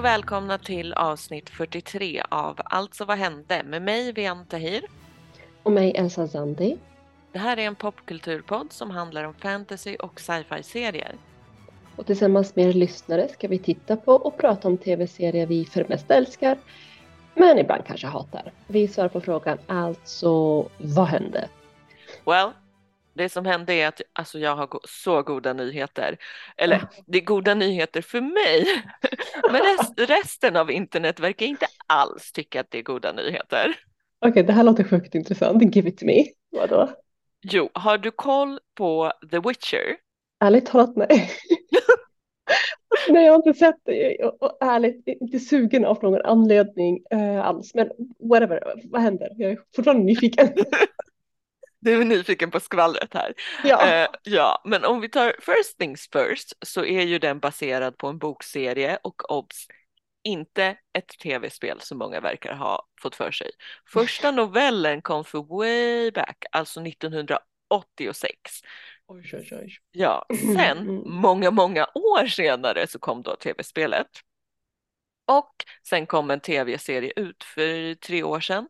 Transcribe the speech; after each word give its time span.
och 0.00 0.04
välkomna 0.04 0.58
till 0.58 0.92
avsnitt 0.92 1.50
43 1.50 2.22
av 2.28 2.60
Alltså 2.64 3.04
vad 3.04 3.18
hände 3.18 3.62
med 3.62 3.82
mig 3.82 4.12
Vian 4.12 4.46
Tahir. 4.46 4.82
Och 5.62 5.72
mig 5.72 5.92
Elsa 5.96 6.28
Zandi. 6.28 6.76
Det 7.32 7.38
här 7.38 7.56
är 7.56 7.62
en 7.62 7.74
popkulturpodd 7.74 8.72
som 8.72 8.90
handlar 8.90 9.24
om 9.24 9.34
fantasy 9.34 9.96
och 9.96 10.20
sci-fi 10.20 10.62
serier. 10.62 11.14
Och 11.96 12.06
tillsammans 12.06 12.56
med 12.56 12.68
er 12.68 12.72
lyssnare 12.72 13.28
ska 13.28 13.48
vi 13.48 13.58
titta 13.58 13.96
på 13.96 14.12
och 14.12 14.38
prata 14.38 14.68
om 14.68 14.78
tv-serier 14.78 15.46
vi 15.46 15.64
för 15.64 15.86
mest 15.88 16.10
älskar, 16.10 16.58
men 17.34 17.58
ibland 17.58 17.84
kanske 17.86 18.06
hatar. 18.06 18.52
Vi 18.66 18.88
svarar 18.88 19.08
på 19.08 19.20
frågan 19.20 19.58
alltså, 19.66 20.68
vad 20.78 21.06
hände? 21.06 21.48
Well, 22.24 22.50
det 23.14 23.28
som 23.28 23.46
hände 23.46 23.72
är 23.72 23.88
att 23.88 24.00
alltså, 24.12 24.38
jag 24.38 24.56
har 24.56 24.80
så 24.88 25.22
goda 25.22 25.52
nyheter. 25.52 26.16
Eller 26.56 26.88
det 27.06 27.18
är 27.18 27.24
goda 27.24 27.54
nyheter 27.54 28.02
för 28.02 28.20
mig. 28.20 28.66
Men 29.52 29.62
rest, 29.62 29.92
resten 29.96 30.56
av 30.56 30.70
internet 30.70 31.20
verkar 31.20 31.46
inte 31.46 31.66
alls 31.86 32.32
tycka 32.32 32.60
att 32.60 32.70
det 32.70 32.78
är 32.78 32.82
goda 32.82 33.12
nyheter. 33.12 33.74
Okej, 34.18 34.30
okay, 34.30 34.42
det 34.42 34.52
här 34.52 34.64
låter 34.64 34.84
sjukt 34.84 35.14
intressant. 35.14 35.74
Give 35.76 35.88
it 35.88 35.98
to 35.98 36.06
me. 36.06 36.24
Vadå? 36.50 36.88
Jo, 37.42 37.70
har 37.72 37.98
du 37.98 38.10
koll 38.10 38.58
på 38.74 39.12
The 39.30 39.38
Witcher? 39.38 39.96
Ärligt 40.40 40.66
talat 40.66 40.96
nej. 40.96 41.30
nej, 43.08 43.24
jag 43.24 43.32
har 43.32 43.36
inte 43.36 43.54
sett 43.58 43.80
det 43.84 44.24
och 44.24 44.58
ärligt 44.60 45.02
inte 45.06 45.38
sugen 45.38 45.84
av 45.84 46.02
någon 46.02 46.22
anledning 46.22 47.04
eh, 47.10 47.46
alls. 47.46 47.74
Men 47.74 47.90
whatever, 48.30 48.82
vad 48.84 49.02
händer? 49.02 49.28
Jag 49.36 49.50
är 49.50 49.58
fortfarande 49.76 50.04
nyfiken. 50.04 50.48
Du 51.80 52.00
är 52.00 52.04
nyfiken 52.04 52.50
på 52.50 52.60
skvallret 52.60 53.14
här. 53.14 53.34
Ja. 53.64 54.04
Uh, 54.04 54.08
ja, 54.22 54.62
men 54.64 54.84
om 54.84 55.00
vi 55.00 55.08
tar 55.08 55.36
First 55.40 55.78
Things 55.78 56.08
First 56.12 56.52
så 56.66 56.84
är 56.84 57.02
ju 57.02 57.18
den 57.18 57.38
baserad 57.38 57.98
på 57.98 58.06
en 58.06 58.18
bokserie 58.18 58.98
och 59.02 59.30
obs, 59.30 59.66
inte 60.24 60.76
ett 60.98 61.08
tv-spel 61.08 61.80
som 61.80 61.98
många 61.98 62.20
verkar 62.20 62.54
ha 62.54 62.88
fått 63.02 63.16
för 63.16 63.30
sig. 63.30 63.50
Första 63.92 64.30
novellen 64.30 65.02
kom 65.02 65.24
för 65.24 65.58
way 65.58 66.10
back, 66.10 66.44
alltså 66.52 66.80
1986. 66.80 68.34
Oj, 69.06 69.30
oj, 69.32 69.48
oj. 69.52 69.76
Ja, 69.90 70.26
sen 70.56 70.78
mm. 70.78 71.02
många, 71.06 71.50
många 71.50 71.86
år 71.94 72.26
senare 72.26 72.86
så 72.86 72.98
kom 72.98 73.22
då 73.22 73.36
tv-spelet. 73.36 74.06
Och 75.26 75.54
sen 75.88 76.06
kom 76.06 76.30
en 76.30 76.40
tv-serie 76.40 77.12
ut 77.16 77.44
för 77.44 77.94
tre 77.94 78.22
år 78.22 78.40
sedan 78.40 78.68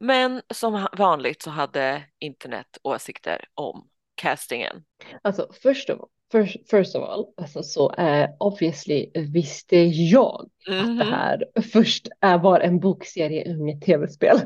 men 0.00 0.42
som 0.54 0.86
vanligt 0.98 1.42
så 1.42 1.50
hade 1.50 2.02
internet 2.18 2.78
åsikter 2.82 3.44
om 3.54 3.88
castingen. 4.14 4.84
Alltså 5.22 5.48
först 5.62 5.90
av, 5.90 6.08
first, 6.32 6.70
first 6.70 6.96
of 6.96 7.08
all, 7.08 7.26
alltså 7.36 7.62
så 7.62 7.94
uh, 7.98 8.28
obviously 8.38 9.10
visste 9.14 9.76
jag 9.86 10.50
mm 10.68 10.80
-hmm. 10.80 10.82
att 10.82 10.98
det 10.98 11.04
mhm. 11.04 11.12
här 11.12 11.44
först 11.72 12.08
uh, 12.24 12.42
var 12.42 12.60
en 12.60 12.80
bokserie, 12.80 13.48
inget 13.48 13.82
tv-spel. 13.82 14.40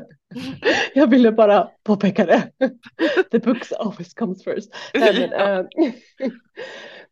jag 0.93 1.07
ville 1.07 1.31
bara 1.31 1.69
påpeka 1.83 2.25
det. 2.25 2.51
The 3.31 3.39
books 3.39 3.71
always 3.71 4.13
comes 4.13 4.43
first. 4.43 4.75
Nej, 4.93 5.29
men, 5.29 5.59
uh, 5.59 5.65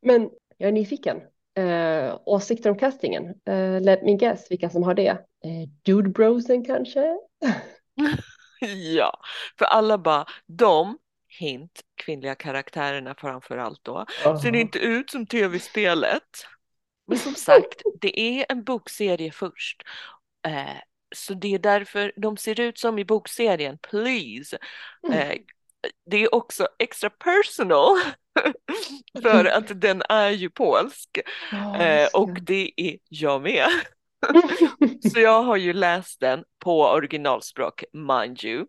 men 0.02 0.30
jag 0.58 0.68
är 0.68 0.72
nyfiken. 0.72 1.18
Uh, 1.60 2.20
åsikter 2.26 2.70
om 2.70 2.78
castingen. 2.78 3.24
Uh, 3.50 3.82
let 3.82 4.04
me 4.04 4.16
guess 4.16 4.52
vilka 4.52 4.70
som 4.70 4.84
har 4.84 4.94
det. 4.94 5.12
Uh, 5.12 5.70
Dude 5.86 6.10
Brosen 6.10 6.66
kanske? 6.66 7.18
ja, 8.96 9.20
för 9.58 9.66
alla 9.66 9.98
bara, 9.98 10.26
de, 10.46 10.98
hint, 11.40 11.82
kvinnliga 11.96 12.36
karaktärerna 12.36 13.16
framför 13.16 13.58
allt 13.58 13.80
då, 13.84 14.00
uh 14.00 14.06
-huh. 14.24 14.38
ser 14.38 14.56
inte 14.56 14.80
ut 14.80 15.10
som 15.10 15.26
tv-spelet. 15.26 16.46
Men 17.08 17.18
som 17.18 17.36
sagt, 17.36 17.82
det 18.02 18.20
är 18.20 18.46
en 18.50 18.64
bokserie 18.64 19.32
först. 19.32 19.84
Eh, 20.48 20.78
så 21.16 21.34
det 21.34 21.54
är 21.54 21.60
därför 21.60 22.12
de 22.16 22.38
ser 22.38 22.60
ut 22.60 22.80
som 22.80 23.00
i 23.00 23.06
bokserien, 23.06 23.78
please. 23.78 24.58
Eh, 25.14 25.38
det 26.06 26.18
är 26.18 26.36
också 26.36 26.68
extra 26.80 27.10
personal 27.10 27.98
för 29.22 29.46
att 29.46 29.82
den 29.82 30.04
är 30.10 30.30
ju 30.30 30.50
polsk 30.50 31.18
eh, 31.80 32.08
och 32.14 32.42
det 32.42 32.72
är 32.76 32.98
jag 33.10 33.42
med. 33.42 33.68
så 35.14 35.20
jag 35.20 35.44
har 35.44 35.58
ju 35.58 35.74
läst 35.74 36.20
den 36.20 36.44
på 36.60 36.82
originalspråk, 36.82 37.84
mind 37.94 38.44
you. 38.44 38.66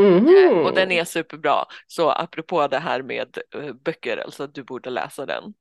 Mm. 0.00 0.66
Och 0.66 0.74
den 0.74 0.92
är 0.92 1.04
superbra. 1.04 1.64
Så 1.86 2.10
apropå 2.10 2.66
det 2.66 2.78
här 2.78 3.02
med 3.02 3.38
uh, 3.56 3.72
böcker, 3.72 4.16
alltså 4.16 4.46
du 4.46 4.62
borde 4.62 4.90
läsa 4.90 5.26
den. 5.26 5.54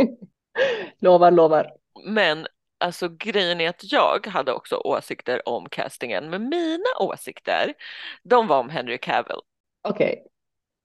lovar, 1.00 1.30
lovar. 1.30 1.72
Men 2.04 2.46
alltså 2.78 3.08
grejen 3.08 3.60
är 3.60 3.68
att 3.68 3.92
jag 3.92 4.26
hade 4.26 4.52
också 4.52 4.76
åsikter 4.76 5.48
om 5.48 5.68
castingen, 5.68 6.30
men 6.30 6.48
mina 6.48 6.98
åsikter, 7.00 7.74
de 8.22 8.46
var 8.46 8.60
om 8.60 8.68
Henry 8.68 8.98
Cavill. 8.98 9.40
Okej, 9.88 10.06
okay. 10.06 10.24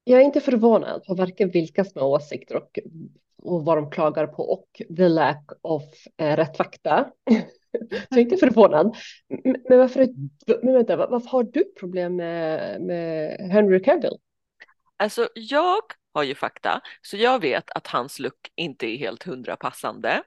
jag 0.03 0.21
är 0.21 0.25
inte 0.25 0.41
förvånad 0.41 1.03
på 1.05 1.15
varken 1.15 1.49
vilka 1.49 1.85
som 1.85 2.01
har 2.01 2.07
åsikter 2.07 2.55
och, 2.55 2.79
och 3.43 3.65
vad 3.65 3.77
de 3.77 3.91
klagar 3.91 4.27
på 4.27 4.43
och 4.43 4.81
the 4.97 5.09
lack 5.09 5.51
of 5.61 5.83
eh, 6.17 6.35
rätt 6.35 6.57
fakta. 6.57 7.11
Så 8.13 8.19
inte 8.19 8.37
förvånad. 8.37 8.97
Men 9.69 9.79
varför, 9.79 10.07
men 10.63 10.73
vänta, 10.73 10.95
varför 10.95 11.29
har 11.29 11.43
du 11.43 11.73
problem 11.79 12.15
med, 12.15 12.81
med 12.81 13.37
Henry 13.51 13.83
Cavill? 13.83 14.17
Alltså 14.97 15.29
jag 15.35 15.81
har 16.13 16.23
ju 16.23 16.35
fakta, 16.35 16.81
så 17.01 17.17
jag 17.17 17.41
vet 17.41 17.71
att 17.71 17.87
hans 17.87 18.19
look 18.19 18.51
inte 18.55 18.85
är 18.85 18.97
helt 18.97 19.23
hundra 19.23 19.55
passande. 19.55 20.23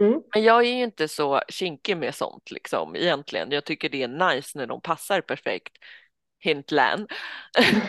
Mm. 0.00 0.22
Men 0.34 0.42
jag 0.42 0.66
är 0.66 0.76
ju 0.76 0.82
inte 0.82 1.08
så 1.08 1.40
kinkig 1.48 1.96
med 1.96 2.14
sånt 2.14 2.50
liksom 2.50 2.96
egentligen. 2.96 3.50
Jag 3.50 3.64
tycker 3.64 3.88
det 3.88 4.02
är 4.02 4.34
nice 4.34 4.58
när 4.58 4.66
de 4.66 4.80
passar 4.80 5.20
perfekt. 5.20 5.72
Hintland. 6.40 7.10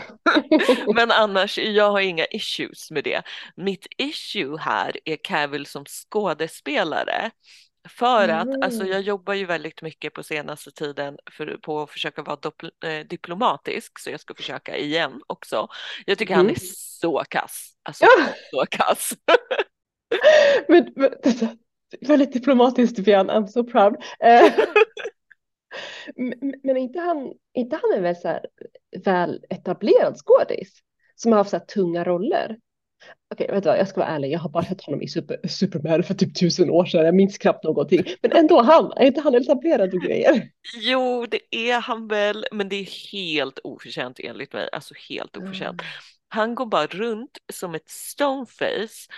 Men 0.95 1.11
annars, 1.11 1.57
jag 1.57 1.91
har 1.91 1.99
inga 1.99 2.25
issues 2.25 2.91
med 2.91 3.03
det. 3.03 3.21
Mitt 3.55 3.87
issue 3.97 4.57
här 4.59 4.99
är 5.05 5.17
Cavill 5.23 5.65
som 5.65 5.85
skådespelare. 5.85 7.31
För 7.89 8.29
att 8.29 8.47
mm. 8.47 8.63
alltså, 8.63 8.85
jag 8.85 9.01
jobbar 9.01 9.33
ju 9.33 9.45
väldigt 9.45 9.81
mycket 9.81 10.13
på 10.13 10.23
senaste 10.23 10.71
tiden 10.71 11.17
för, 11.31 11.57
på 11.61 11.81
att 11.81 11.89
försöka 11.89 12.21
vara 12.21 12.37
eh, 12.85 13.07
diplomatisk 13.07 13.99
så 13.99 14.09
jag 14.09 14.19
ska 14.19 14.33
försöka 14.33 14.77
igen 14.77 15.21
också. 15.27 15.67
Jag 16.05 16.17
tycker 16.17 16.33
mm. 16.33 16.45
han 16.45 16.55
är 16.55 16.59
så 16.99 17.23
kass. 17.29 17.73
Alltså 17.83 18.05
ja. 18.05 18.27
så 18.51 18.65
kass. 18.65 19.11
men, 20.67 20.93
men, 20.95 21.11
väldigt 22.07 22.33
diplomatiskt 22.33 22.99
Vian, 22.99 23.29
I'm 23.29 23.47
so 23.47 23.63
proud. 23.63 23.95
Eh, 24.19 24.53
men, 26.15 26.53
men 26.63 26.77
inte 26.77 26.99
han, 26.99 27.33
inte 27.53 27.79
han 27.81 27.97
är 27.97 28.01
väl 28.01 28.15
så 28.15 28.27
här 28.27 28.45
väl 29.05 29.45
etablerad 29.49 30.17
skådis 30.17 30.79
som 31.15 31.31
har 31.31 31.39
haft 31.39 31.49
så 31.49 31.57
här 31.57 31.65
tunga 31.65 32.03
roller? 32.03 32.57
Okej, 33.33 33.45
okay, 33.45 33.55
vet 33.55 33.63
du 33.63 33.69
vad, 33.69 33.79
jag 33.79 33.87
ska 33.87 33.99
vara 33.99 34.09
ärlig, 34.09 34.31
jag 34.31 34.39
har 34.39 34.49
bara 34.49 34.63
sett 34.63 34.81
honom 34.81 35.01
i 35.01 35.07
Super, 35.07 35.47
Superman 35.47 36.03
för 36.03 36.13
typ 36.13 36.35
tusen 36.39 36.69
år 36.69 36.85
sedan, 36.85 37.05
jag 37.05 37.15
minns 37.15 37.37
knappt 37.37 37.63
någonting. 37.63 38.03
Men 38.21 38.31
ändå 38.31 38.61
han, 38.61 38.91
är 38.95 39.05
inte 39.05 39.21
han 39.21 39.35
etablerad 39.35 39.93
och 39.93 40.01
grejer? 40.01 40.49
Jo, 40.75 41.25
det 41.25 41.55
är 41.55 41.79
han 41.79 42.07
väl, 42.07 42.45
men 42.51 42.69
det 42.69 42.75
är 42.75 43.11
helt 43.11 43.59
oförtjänt 43.63 44.19
enligt 44.19 44.53
mig, 44.53 44.69
alltså 44.71 44.93
helt 45.09 45.37
oförtjänt. 45.37 45.81
Mm. 45.81 45.91
Han 46.29 46.55
går 46.55 46.65
bara 46.65 46.87
runt 46.87 47.37
som 47.53 47.75
ett 47.75 47.89
stoneface 47.89 49.09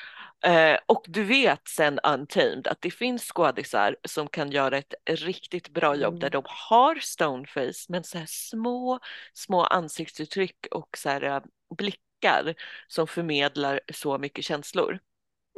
eh, 0.45 0.77
och 0.85 1.05
du 1.07 1.23
vet 1.23 1.67
sen 1.67 1.99
Untamed 1.99 2.67
att 2.67 2.81
det 2.81 2.91
finns 2.91 3.23
skådisar 3.23 3.95
som 4.07 4.27
kan 4.27 4.51
göra 4.51 4.77
ett 4.77 4.93
riktigt 5.09 5.69
bra 5.69 5.95
jobb 5.95 6.13
mm. 6.13 6.19
där 6.19 6.29
de 6.29 6.43
har 6.45 6.95
stoneface 6.95 7.85
men 7.89 8.03
så 8.03 8.17
här 8.17 8.25
små, 8.29 8.99
små 9.33 9.63
ansiktsuttryck 9.63 10.67
och 10.71 10.97
så 10.97 11.09
här 11.09 11.23
uh, 11.23 11.41
blick 11.77 11.99
blickar 12.21 12.55
som 12.87 13.07
förmedlar 13.07 13.79
så 13.93 14.17
mycket 14.17 14.45
känslor. 14.45 14.99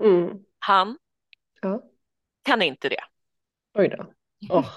Mm. 0.04 0.40
Han 0.60 0.98
ja. 1.62 1.84
kan 2.44 2.62
inte 2.62 2.90
det. 2.90 3.04
Oj 3.78 3.88
då. 3.88 4.04
Oh. 4.56 4.70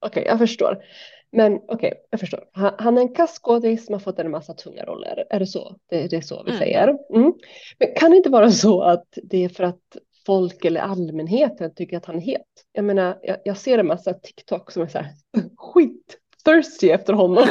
Okej, 0.00 0.20
okay, 0.20 0.24
jag 0.24 0.38
förstår. 0.38 0.84
Men 1.32 1.56
okej, 1.56 1.74
okay, 1.74 1.92
jag 2.10 2.20
förstår. 2.20 2.44
Han, 2.52 2.74
han 2.78 2.98
är 2.98 3.02
en 3.02 3.14
kaskådis 3.14 3.86
som 3.86 3.92
har 3.92 4.00
fått 4.00 4.18
en 4.18 4.30
massa 4.30 4.54
tunga 4.54 4.84
roller. 4.84 5.26
Är 5.30 5.38
det 5.38 5.46
så? 5.46 5.76
Det, 5.90 6.08
det 6.10 6.16
är 6.16 6.20
så 6.20 6.42
vi 6.42 6.50
mm. 6.50 6.58
säger. 6.58 6.88
Mm. 7.14 7.32
Men 7.78 7.94
kan 7.96 8.10
det 8.10 8.16
inte 8.16 8.30
vara 8.30 8.50
så 8.50 8.82
att 8.82 9.18
det 9.22 9.44
är 9.44 9.48
för 9.48 9.64
att 9.64 9.96
folk 10.26 10.64
eller 10.64 10.80
allmänheten 10.80 11.74
tycker 11.74 11.96
att 11.96 12.06
han 12.06 12.16
är 12.16 12.20
het? 12.20 12.46
Jag 12.72 12.84
menar, 12.84 13.18
jag, 13.22 13.36
jag 13.44 13.56
ser 13.56 13.78
en 13.78 13.86
massa 13.86 14.14
TikTok 14.14 14.70
som 14.70 14.82
är 14.82 14.88
så 14.88 14.98
här 14.98 15.14
skit 15.56 16.18
thirsty 16.44 16.90
efter 16.90 17.12
honom. 17.12 17.46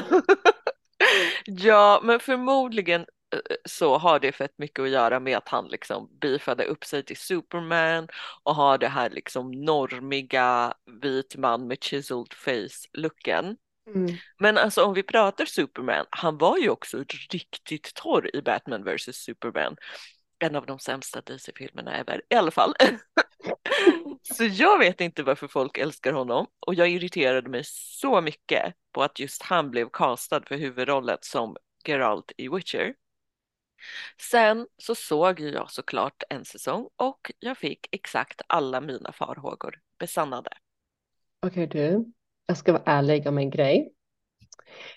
ja, 1.45 2.01
men 2.03 2.19
förmodligen 2.19 3.05
så 3.65 3.97
har 3.97 4.19
det 4.19 4.31
fett 4.31 4.57
mycket 4.57 4.79
att 4.79 4.89
göra 4.89 5.19
med 5.19 5.37
att 5.37 5.49
han 5.49 5.67
liksom 5.67 6.09
beefade 6.21 6.65
upp 6.65 6.85
sig 6.85 7.03
till 7.03 7.17
Superman 7.17 8.07
och 8.43 8.55
har 8.55 8.77
det 8.77 8.87
här 8.87 9.09
liksom 9.09 9.51
normiga 9.51 10.73
vit 11.01 11.35
man 11.35 11.67
med 11.67 11.83
chiseled 11.83 12.33
face 12.33 12.87
looken. 12.93 13.57
Mm. 13.95 14.17
Men 14.39 14.57
alltså 14.57 14.83
om 14.83 14.93
vi 14.93 15.03
pratar 15.03 15.45
Superman, 15.45 16.05
han 16.09 16.37
var 16.37 16.57
ju 16.57 16.69
också 16.69 17.03
riktigt 17.31 17.93
torr 17.93 18.35
i 18.35 18.41
Batman 18.41 18.83
vs 18.83 19.15
Superman. 19.15 19.77
En 20.39 20.55
av 20.55 20.65
de 20.65 20.79
sämsta 20.79 21.21
DC-filmerna 21.21 21.97
ever, 21.97 22.21
i 22.29 22.35
alla 22.35 22.51
fall. 22.51 22.73
Så 24.35 24.43
jag 24.43 24.79
vet 24.79 25.01
inte 25.01 25.23
varför 25.23 25.47
folk 25.47 25.77
älskar 25.77 26.13
honom 26.13 26.47
och 26.59 26.75
jag 26.75 26.89
irriterade 26.89 27.49
mig 27.49 27.63
så 27.65 28.21
mycket 28.21 28.73
på 28.93 29.03
att 29.03 29.19
just 29.19 29.43
han 29.43 29.71
blev 29.71 29.89
castad 29.93 30.41
för 30.47 30.55
huvudrollen 30.55 31.17
som 31.21 31.55
Geralt 31.85 32.31
i 32.37 32.49
Witcher. 32.49 32.93
Sen 34.31 34.67
så 34.77 34.95
såg 34.95 35.39
jag 35.39 35.71
såklart 35.71 36.23
en 36.29 36.45
säsong 36.45 36.89
och 36.95 37.31
jag 37.39 37.57
fick 37.57 37.87
exakt 37.91 38.41
alla 38.47 38.81
mina 38.81 39.11
farhågor 39.11 39.75
besannade. 39.99 40.49
Okej 41.45 41.63
okay, 41.63 41.81
du, 41.81 42.05
jag 42.45 42.57
ska 42.57 42.71
vara 42.71 42.83
ärlig 42.85 43.27
om 43.27 43.37
en 43.37 43.49
grej. 43.49 43.91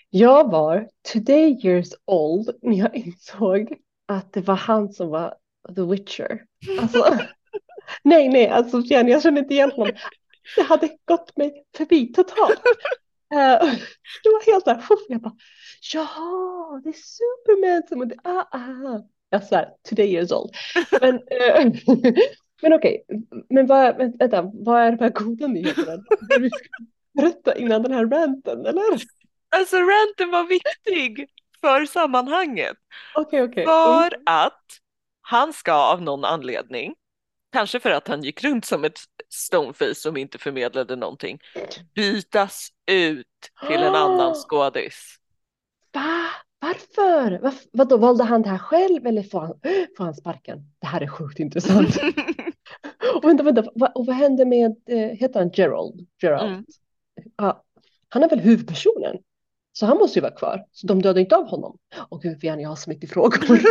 Jag 0.09 0.51
var 0.51 0.89
today 1.13 1.59
years 1.63 1.89
old 2.05 2.57
när 2.61 2.77
jag 2.77 2.95
insåg 2.95 3.73
att 4.05 4.33
det 4.33 4.41
var 4.41 4.55
han 4.55 4.93
som 4.93 5.09
var 5.09 5.35
The 5.75 5.81
Witcher. 5.81 6.45
Alltså, 6.81 7.19
nej, 8.03 8.29
nej, 8.29 8.47
alltså 8.47 8.79
jag 8.79 9.23
känner 9.23 9.41
inte 9.41 9.53
igen 9.53 9.71
honom. 9.71 9.95
Det 10.55 10.61
hade 10.61 10.97
gått 11.05 11.37
mig 11.37 11.65
förbi 11.77 12.13
totalt. 12.13 12.61
Uh, 13.33 13.73
det 14.23 14.29
var 14.29 14.45
helt 14.51 14.65
där, 14.65 14.83
jag 15.07 15.21
bara, 15.21 15.35
jaha, 15.93 16.81
det 16.83 16.89
är 16.89 16.93
Superman 16.93 17.83
som, 17.89 18.07
det, 18.07 18.15
ah, 18.23 18.57
ah. 18.57 18.99
Jag 19.29 19.43
svär, 19.43 19.69
today 19.89 20.13
years 20.13 20.31
old. 20.31 20.51
Men, 21.01 21.15
uh, 21.15 21.73
men 22.61 22.73
okej, 22.73 23.03
okay. 23.07 23.43
men 23.49 23.67
vad, 23.67 23.97
vänta, 23.97 24.51
vad 24.53 24.81
är 24.81 24.91
de 24.91 25.03
här 25.03 25.09
goda 25.09 25.47
nyheterna? 25.47 26.03
Du 26.39 26.49
ska 26.49 26.67
berätta 27.13 27.55
innan 27.57 27.83
den 27.83 27.91
här 27.91 28.05
ranten, 28.05 28.65
eller? 28.65 28.83
Alltså 29.55 29.75
ranten 29.75 30.31
var 30.31 30.43
viktig 30.43 31.27
för 31.61 31.85
sammanhanget. 31.85 32.77
Okay, 33.15 33.41
okay. 33.41 33.65
För 33.65 34.07
mm. 34.07 34.23
att 34.25 34.63
han 35.21 35.53
ska 35.53 35.73
av 35.73 36.01
någon 36.01 36.25
anledning, 36.25 36.95
kanske 37.53 37.79
för 37.79 37.89
att 37.89 38.07
han 38.07 38.23
gick 38.23 38.43
runt 38.43 38.65
som 38.65 38.83
ett 38.83 38.99
stoneface 39.29 39.95
som 39.95 40.17
inte 40.17 40.37
förmedlade 40.37 40.95
någonting, 40.95 41.39
bytas 41.95 42.69
ut 42.91 43.27
till 43.67 43.79
en 43.79 43.95
annan 43.95 44.35
skådis. 44.49 45.15
Va? 45.93 46.25
Varför? 46.59 47.39
Var, 47.39 47.53
vadå, 47.71 47.97
valde 47.97 48.23
han 48.23 48.41
det 48.41 48.49
här 48.49 48.57
själv 48.57 49.07
eller 49.07 49.23
får 49.23 49.39
han, 49.39 49.59
får 49.97 50.03
han 50.03 50.13
sparken? 50.13 50.59
Det 50.79 50.87
här 50.87 51.01
är 51.01 51.07
sjukt 51.07 51.39
intressant. 51.39 51.97
och 53.15 53.23
vänta, 53.23 53.43
vänta, 53.43 53.63
vad, 53.75 53.91
och 53.95 54.05
vad 54.05 54.15
hände 54.15 54.45
med, 54.45 54.75
eh, 54.89 54.97
heter 54.97 55.39
han 55.39 55.51
Gerald? 55.53 56.07
Gerald? 56.21 56.51
Mm. 56.51 56.65
Ja, 57.37 57.63
han 58.09 58.23
är 58.23 58.29
väl 58.29 58.39
huvudpersonen? 58.39 59.17
Så 59.75 59.85
han 59.85 59.97
måste 59.97 60.19
ju 60.19 60.21
vara 60.21 60.35
kvar. 60.35 60.65
Så 60.71 60.87
de 60.87 61.01
dödade 61.01 61.21
inte 61.21 61.35
av 61.35 61.47
honom. 61.47 61.77
Åh 62.09 62.19
gud, 62.21 62.41
Vian, 62.41 62.59
jag 62.59 62.69
har 62.69 62.75
så 62.75 62.89
mycket 62.89 63.09
frågor. 63.09 63.59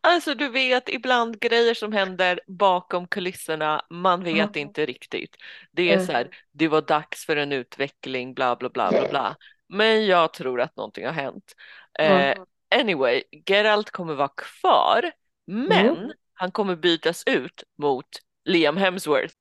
alltså 0.00 0.34
du 0.34 0.48
vet 0.48 0.88
ibland 0.88 1.40
grejer 1.40 1.74
som 1.74 1.92
händer 1.92 2.40
bakom 2.46 3.06
kulisserna, 3.06 3.82
man 3.90 4.24
vet 4.24 4.56
mm. 4.56 4.68
inte 4.68 4.86
riktigt. 4.86 5.36
Det 5.72 5.90
är 5.90 5.94
mm. 5.94 6.06
så 6.06 6.12
här, 6.12 6.28
det 6.52 6.68
var 6.68 6.82
dags 6.82 7.26
för 7.26 7.36
en 7.36 7.52
utveckling, 7.52 8.34
bla 8.34 8.56
bla 8.56 8.68
bla 8.68 8.90
bla 8.90 9.08
bla. 9.08 9.36
Men 9.68 10.06
jag 10.06 10.32
tror 10.32 10.60
att 10.60 10.76
någonting 10.76 11.06
har 11.06 11.12
hänt. 11.12 11.54
Mm. 11.98 12.38
Uh, 12.38 12.44
anyway, 12.80 13.22
Geralt 13.46 13.90
kommer 13.90 14.14
vara 14.14 14.32
kvar, 14.36 15.12
men 15.46 15.88
mm. 15.88 16.12
han 16.34 16.50
kommer 16.50 16.76
bytas 16.76 17.22
ut 17.26 17.62
mot 17.78 18.08
Liam 18.44 18.76
Hemsworth. 18.76 19.34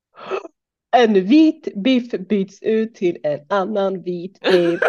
En 0.91 1.13
vit 1.13 1.67
biff 1.75 2.11
byts 2.11 2.61
ut 2.61 2.95
till 2.95 3.17
en 3.23 3.45
annan 3.49 4.03
vit 4.03 4.39
biff. 4.39 4.81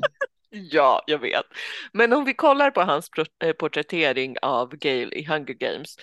ja, 0.50 1.02
jag 1.06 1.18
vet. 1.18 1.46
Men 1.92 2.12
om 2.12 2.24
vi 2.24 2.34
kollar 2.34 2.70
på 2.70 2.80
hans 2.80 3.10
eh, 3.44 3.52
porträttering 3.52 4.36
av 4.42 4.76
Gale 4.76 5.14
i 5.14 5.24
Hunger 5.24 5.54
Games. 5.54 5.96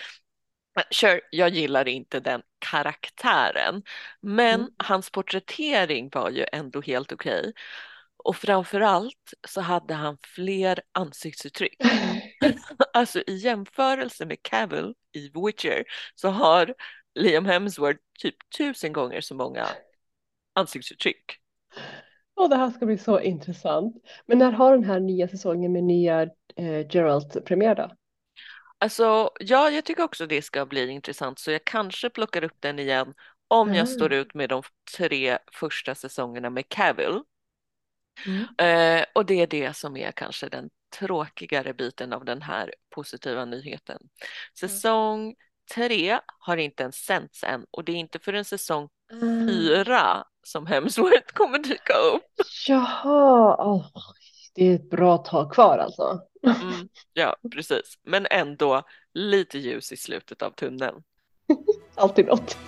Sure, 0.90 1.20
jag 1.30 1.48
gillar 1.48 1.88
inte 1.88 2.20
den 2.20 2.42
karaktären, 2.58 3.82
men 4.20 4.60
mm. 4.60 4.72
hans 4.76 5.10
porträttering 5.10 6.10
var 6.12 6.30
ju 6.30 6.46
ändå 6.52 6.80
helt 6.80 7.12
okej. 7.12 7.40
Okay. 7.40 7.52
Och 8.24 8.36
framförallt 8.36 9.34
så 9.48 9.60
hade 9.60 9.94
han 9.94 10.18
fler 10.34 10.80
ansiktsuttryck. 10.92 11.76
alltså 12.92 13.22
i 13.26 13.36
jämförelse 13.36 14.26
med 14.26 14.42
Cavill 14.42 14.94
i 15.12 15.30
Witcher 15.46 15.84
så 16.14 16.28
har 16.28 16.74
Liam 17.16 17.46
Hemsworth 17.46 18.00
typ 18.18 18.36
tusen 18.58 18.92
gånger 18.92 19.20
så 19.20 19.34
många 19.34 19.66
ansiktsuttryck. 20.54 21.40
Och 22.34 22.50
det 22.50 22.56
här 22.56 22.70
ska 22.70 22.86
bli 22.86 22.98
så 22.98 23.20
intressant. 23.20 23.96
Men 24.26 24.38
när 24.38 24.52
har 24.52 24.72
den 24.72 24.84
här 24.84 25.00
nya 25.00 25.28
säsongen 25.28 25.72
med 25.72 25.84
nya 25.84 26.22
eh, 26.56 26.86
Geralt 26.90 27.44
premiär 27.44 27.74
då? 27.74 27.90
Alltså, 28.78 29.30
ja, 29.40 29.70
jag 29.70 29.84
tycker 29.84 30.02
också 30.02 30.26
det 30.26 30.42
ska 30.42 30.66
bli 30.66 30.90
intressant 30.90 31.38
så 31.38 31.50
jag 31.50 31.64
kanske 31.64 32.10
plockar 32.10 32.44
upp 32.44 32.56
den 32.60 32.78
igen 32.78 33.14
om 33.48 33.68
mm. 33.68 33.78
jag 33.78 33.88
står 33.88 34.12
ut 34.12 34.34
med 34.34 34.48
de 34.48 34.62
tre 34.96 35.38
första 35.52 35.94
säsongerna 35.94 36.50
med 36.50 36.68
Cavill. 36.68 37.22
Mm. 38.26 39.00
Eh, 39.00 39.04
och 39.12 39.26
det 39.26 39.42
är 39.42 39.46
det 39.46 39.76
som 39.76 39.96
är 39.96 40.12
kanske 40.12 40.48
den 40.48 40.70
tråkigare 40.98 41.74
biten 41.74 42.12
av 42.12 42.24
den 42.24 42.42
här 42.42 42.74
positiva 42.90 43.44
nyheten. 43.44 43.98
Säsong 44.58 45.34
tre 45.74 46.18
har 46.38 46.56
inte 46.56 46.82
ens 46.82 46.96
sänds 46.96 47.44
än 47.44 47.66
och 47.70 47.84
det 47.84 47.92
är 47.92 47.96
inte 47.96 48.18
förrän 48.18 48.44
säsong 48.44 48.88
mm. 49.12 49.48
fyra 49.48 50.24
som 50.42 50.66
Hemsworth 50.66 51.32
kommer 51.34 51.58
dyka 51.58 51.92
upp. 52.14 52.46
Jaha, 52.68 53.56
oh, 53.58 53.86
det 54.54 54.64
är 54.64 54.74
ett 54.74 54.90
bra 54.90 55.18
tag 55.18 55.52
kvar 55.52 55.78
alltså. 55.78 56.20
Mm, 56.46 56.88
ja, 57.12 57.36
precis. 57.52 57.98
Men 58.02 58.26
ändå 58.30 58.82
lite 59.14 59.58
ljus 59.58 59.92
i 59.92 59.96
slutet 59.96 60.42
av 60.42 60.50
tunneln. 60.50 61.02
Alltid 61.94 62.26
något. 62.26 62.58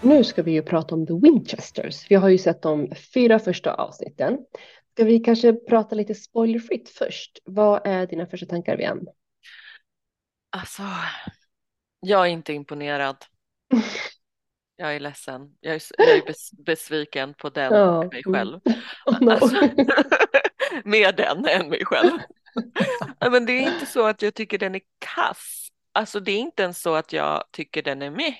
Nu 0.00 0.24
ska 0.24 0.42
vi 0.42 0.52
ju 0.52 0.62
prata 0.62 0.94
om 0.94 1.06
The 1.06 1.14
Winchesters. 1.14 2.10
Vi 2.10 2.14
har 2.14 2.28
ju 2.28 2.38
sett 2.38 2.62
de 2.62 2.92
fyra 3.14 3.38
första 3.38 3.74
avsnitten. 3.74 4.38
Ska 4.92 5.04
vi 5.04 5.18
kanske 5.18 5.52
prata 5.52 5.94
lite 5.94 6.14
spoilerfritt 6.14 6.88
först? 6.88 7.38
Vad 7.44 7.86
är 7.86 8.06
dina 8.06 8.26
första 8.26 8.46
tankar, 8.46 8.76
Vian? 8.76 9.06
Alltså, 10.50 10.82
jag 12.00 12.26
är 12.26 12.30
inte 12.30 12.52
imponerad. 12.52 13.16
Jag 14.76 14.94
är 14.94 15.00
ledsen. 15.00 15.56
Jag 15.60 15.74
är, 15.74 15.82
jag 15.98 16.16
är 16.16 16.26
bes, 16.26 16.52
besviken 16.52 17.34
på 17.34 17.50
den 17.50 17.72
oh. 17.72 17.98
och 17.98 18.12
mig 18.12 18.22
själv. 18.24 18.60
Oh, 19.06 19.20
no. 19.20 19.30
alltså, 19.30 19.56
mer 20.84 21.12
den 21.12 21.46
än 21.46 21.68
mig 21.68 21.84
själv. 21.84 22.18
Men 23.30 23.46
det 23.46 23.52
är 23.52 23.72
inte 23.74 23.86
så 23.86 24.06
att 24.06 24.22
jag 24.22 24.34
tycker 24.34 24.58
den 24.58 24.74
är 24.74 24.80
kass. 24.98 25.68
Alltså 25.92 26.20
det 26.20 26.32
är 26.32 26.38
inte 26.38 26.62
ens 26.62 26.82
så 26.82 26.94
att 26.94 27.12
jag 27.12 27.44
tycker 27.52 27.82
den 27.82 28.02
är 28.02 28.10
med, 28.10 28.34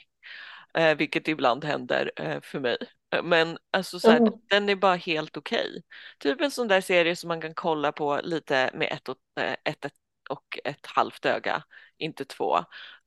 eh, 0.75 0.97
vilket 0.97 1.29
ibland 1.29 1.65
händer 1.65 2.13
eh, 2.17 2.41
för 2.41 2.61
mig. 2.61 2.77
Men 3.23 3.59
alltså 3.71 4.01
så 4.01 4.11
här, 4.11 4.21
mm. 4.21 4.33
den 4.51 4.69
är 4.69 4.77
bara 4.77 4.95
helt 4.95 5.37
okej. 5.37 5.69
Okay. 5.69 5.83
Typ 6.19 6.41
en 6.41 6.51
sån 6.51 6.69
där 6.69 6.81
serie 6.81 7.17
som 7.17 7.29
man 7.29 7.41
kan 7.41 7.55
kolla 7.55 7.93
på 7.93 8.21
lite 8.23 8.71
med 8.75 8.89
ett 8.93 9.09
och 9.09 9.17
eh, 9.41 9.53
ett, 9.65 9.85
ett, 9.85 9.93
och 10.31 10.59
ett 10.65 10.87
halvt 10.87 11.27
öga, 11.27 11.63
inte 11.99 12.25
två. 12.25 12.57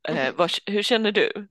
Eh, 0.08 0.18
mm. 0.18 0.36
var, 0.36 0.72
hur 0.72 0.84
känner 0.84 1.12
du? 1.12 1.48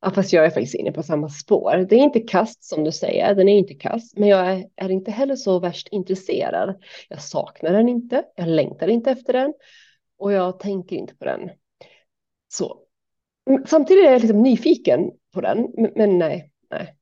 Ja, 0.00 0.10
fast 0.10 0.32
jag 0.32 0.44
är 0.44 0.50
faktiskt 0.50 0.74
inne 0.74 0.92
på 0.92 1.02
samma 1.02 1.28
spår. 1.28 1.86
Det 1.88 1.96
är 1.96 2.00
inte 2.00 2.20
kast 2.20 2.64
som 2.64 2.84
du 2.84 2.92
säger, 2.92 3.34
den 3.34 3.48
är 3.48 3.58
inte 3.58 3.74
kast, 3.74 4.18
men 4.18 4.28
jag 4.28 4.46
är, 4.46 4.64
är 4.76 4.90
inte 4.90 5.10
heller 5.10 5.36
så 5.36 5.58
värst 5.58 5.88
intresserad. 5.90 6.82
Jag 7.08 7.22
saknar 7.22 7.72
den 7.72 7.88
inte, 7.88 8.24
jag 8.36 8.48
längtar 8.48 8.88
inte 8.88 9.10
efter 9.10 9.32
den 9.32 9.54
och 10.18 10.32
jag 10.32 10.58
tänker 10.58 10.96
inte 10.96 11.16
på 11.16 11.24
den. 11.24 11.50
Så 12.48 12.78
samtidigt 13.66 14.06
är 14.06 14.12
jag 14.12 14.20
liksom 14.20 14.42
nyfiken 14.42 15.10
på 15.32 15.40
den, 15.40 15.72
men, 15.76 15.92
men 15.96 16.18
nej, 16.18 16.52
nej. 16.70 16.96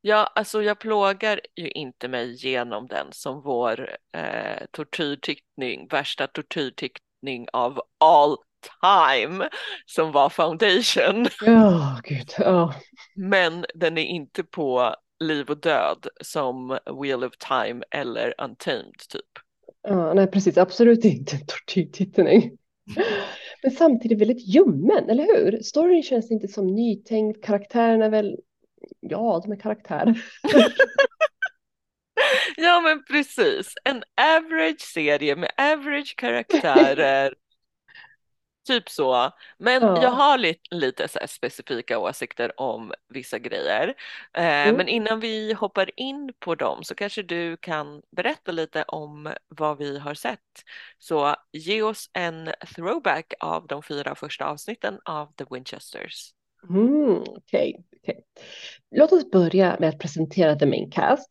Ja, 0.00 0.32
alltså 0.34 0.62
jag 0.62 0.78
plågar 0.78 1.40
ju 1.56 1.70
inte 1.70 2.08
mig 2.08 2.34
genom 2.34 2.86
den 2.86 3.06
som 3.10 3.42
vår 3.42 3.96
eh, 4.12 4.66
tortyrtickning, 4.70 5.88
värsta 5.90 6.26
tortyrtickning 6.26 7.46
av 7.52 7.80
all 7.98 8.36
time 8.80 9.48
som 9.86 10.12
var 10.12 10.28
Foundation. 10.28 11.26
Oh, 11.46 12.00
gud. 12.02 12.46
Oh. 12.46 12.74
Men 13.14 13.66
den 13.74 13.98
är 13.98 14.04
inte 14.04 14.44
på 14.44 14.94
liv 15.20 15.50
och 15.50 15.60
död 15.60 16.06
som 16.20 16.78
Wheel 17.02 17.24
of 17.24 17.32
Time 17.36 17.84
eller 17.90 18.34
Untamed 18.38 18.98
typ. 19.08 19.30
Ja, 19.82 20.14
nej, 20.14 20.26
precis, 20.26 20.58
absolut 20.58 21.04
inte 21.04 21.36
en 21.36 21.46
tortyrtittning. 21.46 22.56
Men 23.62 23.72
samtidigt 23.72 24.20
väldigt 24.20 24.48
ljummen, 24.48 25.10
eller 25.10 25.24
hur? 25.24 25.62
Storyn 25.62 26.02
känns 26.02 26.30
inte 26.30 26.48
som 26.48 26.74
nytänkt, 26.74 27.44
karaktärerna 27.44 28.04
är 28.04 28.10
väl 28.10 28.36
ja, 29.00 29.40
de 29.44 29.52
är 29.52 29.60
karaktärer. 29.60 30.24
ja, 32.56 32.80
men 32.80 33.04
precis. 33.04 33.74
En 33.84 34.04
average 34.16 34.80
serie 34.80 35.36
med 35.36 35.50
average 35.56 36.14
karaktärer 36.16 37.34
Typ 38.66 38.88
så. 38.88 39.30
Men 39.58 39.82
Ja. 39.82 40.02
jag 40.02 40.10
har 40.10 40.38
lite, 40.38 40.74
lite 40.74 41.08
så 41.08 41.18
specifika 41.28 41.98
åsikter 41.98 42.60
om 42.60 42.92
vissa 43.08 43.38
grejer. 43.38 43.94
Eh, 44.34 44.44
Mm. 44.44 44.76
Men 44.76 44.88
innan 44.88 45.20
vi 45.20 45.52
hoppar 45.52 45.90
in 46.00 46.32
på 46.38 46.54
dem 46.54 46.84
så 46.84 46.94
kanske 46.94 47.22
du 47.22 47.56
kan 47.56 48.02
berätta 48.16 48.52
lite 48.52 48.82
om 48.82 49.34
vad 49.48 49.78
vi 49.78 49.98
har 49.98 50.14
sett. 50.14 50.62
Så 50.98 51.36
ge 51.52 51.82
oss 51.82 52.10
en 52.12 52.50
throwback 52.76 53.32
av 53.40 53.66
de 53.66 53.82
fyra 53.82 54.14
första 54.14 54.44
avsnitten 54.46 55.00
av 55.04 55.32
The 55.36 55.44
Winchesters. 55.50 56.30
Mm, 56.68 57.20
okay, 57.20 57.74
okay. 58.02 58.14
Låt 58.90 59.12
oss 59.12 59.30
börja 59.30 59.76
med 59.80 59.88
att 59.88 59.98
presentera 59.98 60.56
the 60.56 60.66
main 60.66 60.90
cast. 60.90 61.28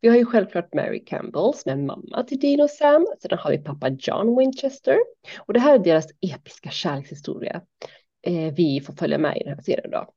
Vi 0.00 0.08
har 0.08 0.16
ju 0.16 0.24
självklart 0.24 0.74
Mary 0.74 1.04
Campbell 1.04 1.54
som 1.54 1.72
är 1.72 1.76
mamma 1.76 2.24
till 2.28 2.40
Dean 2.40 2.60
och 2.60 2.70
Sam. 2.70 3.06
Sedan 3.20 3.38
har 3.38 3.50
vi 3.50 3.58
pappa 3.58 3.88
John 3.88 4.38
Winchester. 4.38 4.96
Och 5.38 5.52
det 5.52 5.60
här 5.60 5.74
är 5.74 5.78
deras 5.78 6.06
episka 6.20 6.70
kärlekshistoria. 6.70 7.62
Eh, 8.26 8.54
vi 8.54 8.80
får 8.80 8.92
följa 8.92 9.18
med 9.18 9.36
i 9.36 9.44
den 9.44 9.54
här 9.54 9.62
serien 9.62 9.90
då. 9.90 10.12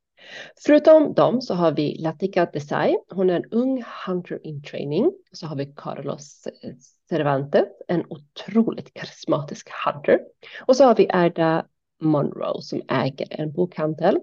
Förutom 0.65 1.13
dem 1.13 1.41
så 1.41 1.53
har 1.53 1.71
vi 1.71 1.97
Latika 1.99 2.45
Desai. 2.45 2.95
Hon 3.09 3.29
är 3.29 3.35
en 3.35 3.51
ung 3.51 3.83
hunter 4.07 4.47
in 4.47 4.63
training. 4.63 5.11
Så 5.31 5.47
har 5.47 5.55
vi 5.55 5.73
Carlos 5.75 6.47
eh, 6.63 6.71
Cervantes, 7.09 7.67
en 7.87 8.03
otroligt 8.09 8.93
karismatisk 8.93 9.69
hunter. 9.85 10.19
Och 10.65 10.75
så 10.75 10.83
har 10.83 10.95
vi 10.95 11.09
Erda 11.13 11.65
Monroe 12.01 12.61
som 12.61 12.81
äger 12.89 13.27
en 13.29 13.53
bokhandel 13.53 14.19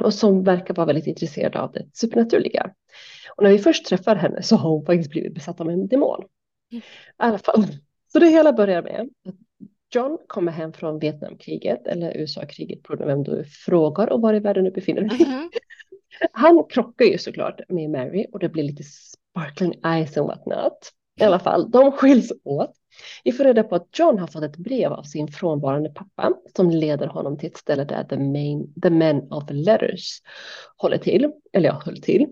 och 0.00 0.14
som 0.14 0.44
verkar 0.44 0.74
vara 0.74 0.86
väldigt 0.86 1.06
intresserad 1.06 1.56
av 1.56 1.72
det 1.72 1.86
supernaturliga. 1.92 2.70
Och 3.36 3.42
när 3.42 3.50
vi 3.50 3.58
först 3.58 3.86
träffar 3.86 4.16
henne 4.16 4.42
så 4.42 4.56
har 4.56 4.70
hon 4.70 4.86
faktiskt 4.86 5.10
blivit 5.10 5.34
besatt 5.34 5.60
av 5.60 5.70
en 5.70 5.88
demon. 5.88 6.24
I 6.70 6.82
alla 7.16 7.38
fall. 7.38 7.64
Så 8.12 8.18
det 8.18 8.26
hela 8.26 8.52
börjar 8.52 8.82
med 8.82 9.00
att 9.00 9.34
John 9.94 10.18
kommer 10.26 10.52
hem 10.52 10.72
från 10.72 10.98
Vietnamkriget 10.98 11.86
eller 11.86 12.16
USA-kriget 12.16 12.82
beroende 12.82 13.04
på 13.04 13.08
vem 13.08 13.22
du 13.22 13.44
frågar 13.44 14.12
och 14.12 14.20
var 14.20 14.34
i 14.34 14.40
världen 14.40 14.64
du 14.64 14.70
befinner 14.70 15.02
dig. 15.02 15.26
Mhm. 15.26 15.50
Han 16.32 16.64
krockar 16.70 17.04
ju 17.04 17.18
såklart 17.18 17.60
med 17.68 17.90
Mary 17.90 18.26
och 18.32 18.38
det 18.38 18.48
blir 18.48 18.62
lite 18.62 18.82
sparkling 18.82 19.74
eyes 19.84 20.16
och 20.16 20.26
whatnot. 20.26 20.92
I 21.20 21.24
alla 21.24 21.38
fall, 21.38 21.70
de 21.70 21.92
skiljs 21.92 22.32
åt. 22.44 22.72
Vi 23.24 23.32
får 23.32 23.44
reda 23.44 23.62
på 23.62 23.74
att 23.74 23.98
John 23.98 24.18
har 24.18 24.26
fått 24.26 24.42
ett 24.42 24.56
brev 24.56 24.92
av 24.92 25.02
sin 25.02 25.28
frånvarande 25.28 25.88
pappa 25.88 26.32
som 26.56 26.70
leder 26.70 27.06
honom 27.06 27.38
till 27.38 27.48
ett 27.48 27.56
ställe 27.56 27.84
där 27.84 28.04
the, 28.04 28.18
main, 28.18 28.74
the 28.82 28.90
men 28.90 29.32
of 29.32 29.44
letters 29.50 30.22
håller 30.76 30.98
till. 30.98 31.32
Eller 31.52 31.68
ja, 31.68 31.82
höll 31.84 32.02
till. 32.02 32.26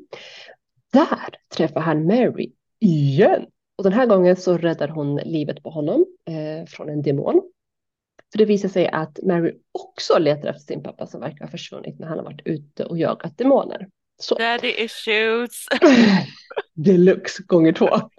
Där 0.92 1.37
träffar 1.56 1.80
han 1.80 2.06
Mary 2.06 2.52
igen. 2.80 3.46
Och 3.78 3.85
den 3.85 3.92
här 3.92 4.06
gången 4.06 4.37
så 4.37 4.58
räddar 4.58 4.88
hon 4.88 5.16
livet 5.16 5.62
på 5.62 5.70
honom 5.70 6.06
eh, 6.28 6.66
från 6.66 6.88
en 6.88 7.02
demon. 7.02 7.42
För 8.32 8.38
det 8.38 8.44
visar 8.44 8.68
sig 8.68 8.88
att 8.88 9.18
Mary 9.23 9.52
också 9.73 10.18
letar 10.18 10.49
efter 10.49 10.62
sin 10.62 10.82
pappa 10.82 11.06
som 11.06 11.20
verkar 11.20 11.44
ha 11.44 11.50
försvunnit 11.50 11.99
när 11.99 12.06
han 12.06 12.18
har 12.18 12.25
varit 12.25 12.42
ute 12.44 12.85
och 12.85 12.99
jagat 12.99 13.38
demoner. 13.38 13.88
Så 14.18 14.35
Daddy 14.35 14.68
issues. 14.68 15.66
deluxe 16.75 17.42
gånger 17.46 17.73
två. 17.73 17.88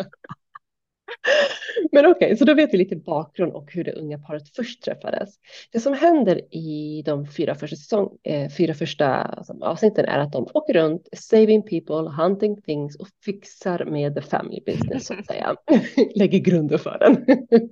Men 1.92 2.06
okej, 2.06 2.38
så 2.38 2.46
då 2.46 2.54
vet 2.54 2.74
vi 2.74 2.78
lite 2.78 2.96
bakgrund 2.96 3.54
och 3.54 3.74
hur 3.74 3.84
det 3.84 3.92
unga 3.92 4.20
paret 4.20 4.56
först 4.56 4.84
träffades. 4.84 5.30
Det 5.72 5.80
som 5.80 5.94
händer 5.94 6.56
i 6.56 7.04
de 7.06 7.28
fyra 7.28 7.56
första, 7.56 7.76
säsong, 7.76 8.18
eh, 8.24 8.50
fyra 8.50 8.74
första 8.74 9.08
alltså, 9.08 9.54
avsnitten 9.62 10.06
är 10.06 10.20
att 10.20 10.32
de 10.32 10.48
åker 10.54 10.74
runt, 10.74 11.08
saving 11.18 11.62
people, 11.62 12.24
hunting 12.24 12.62
things 12.62 12.96
och 12.96 13.08
fixar 13.26 13.86
med 13.86 14.16
the 14.16 14.22
family 14.22 14.62
business 14.66 15.06
så 15.06 15.14
att 15.14 15.26
säga. 15.26 15.56
Lägger 16.16 16.40
grunden 16.40 16.80
för 16.80 16.98
den. 17.00 17.26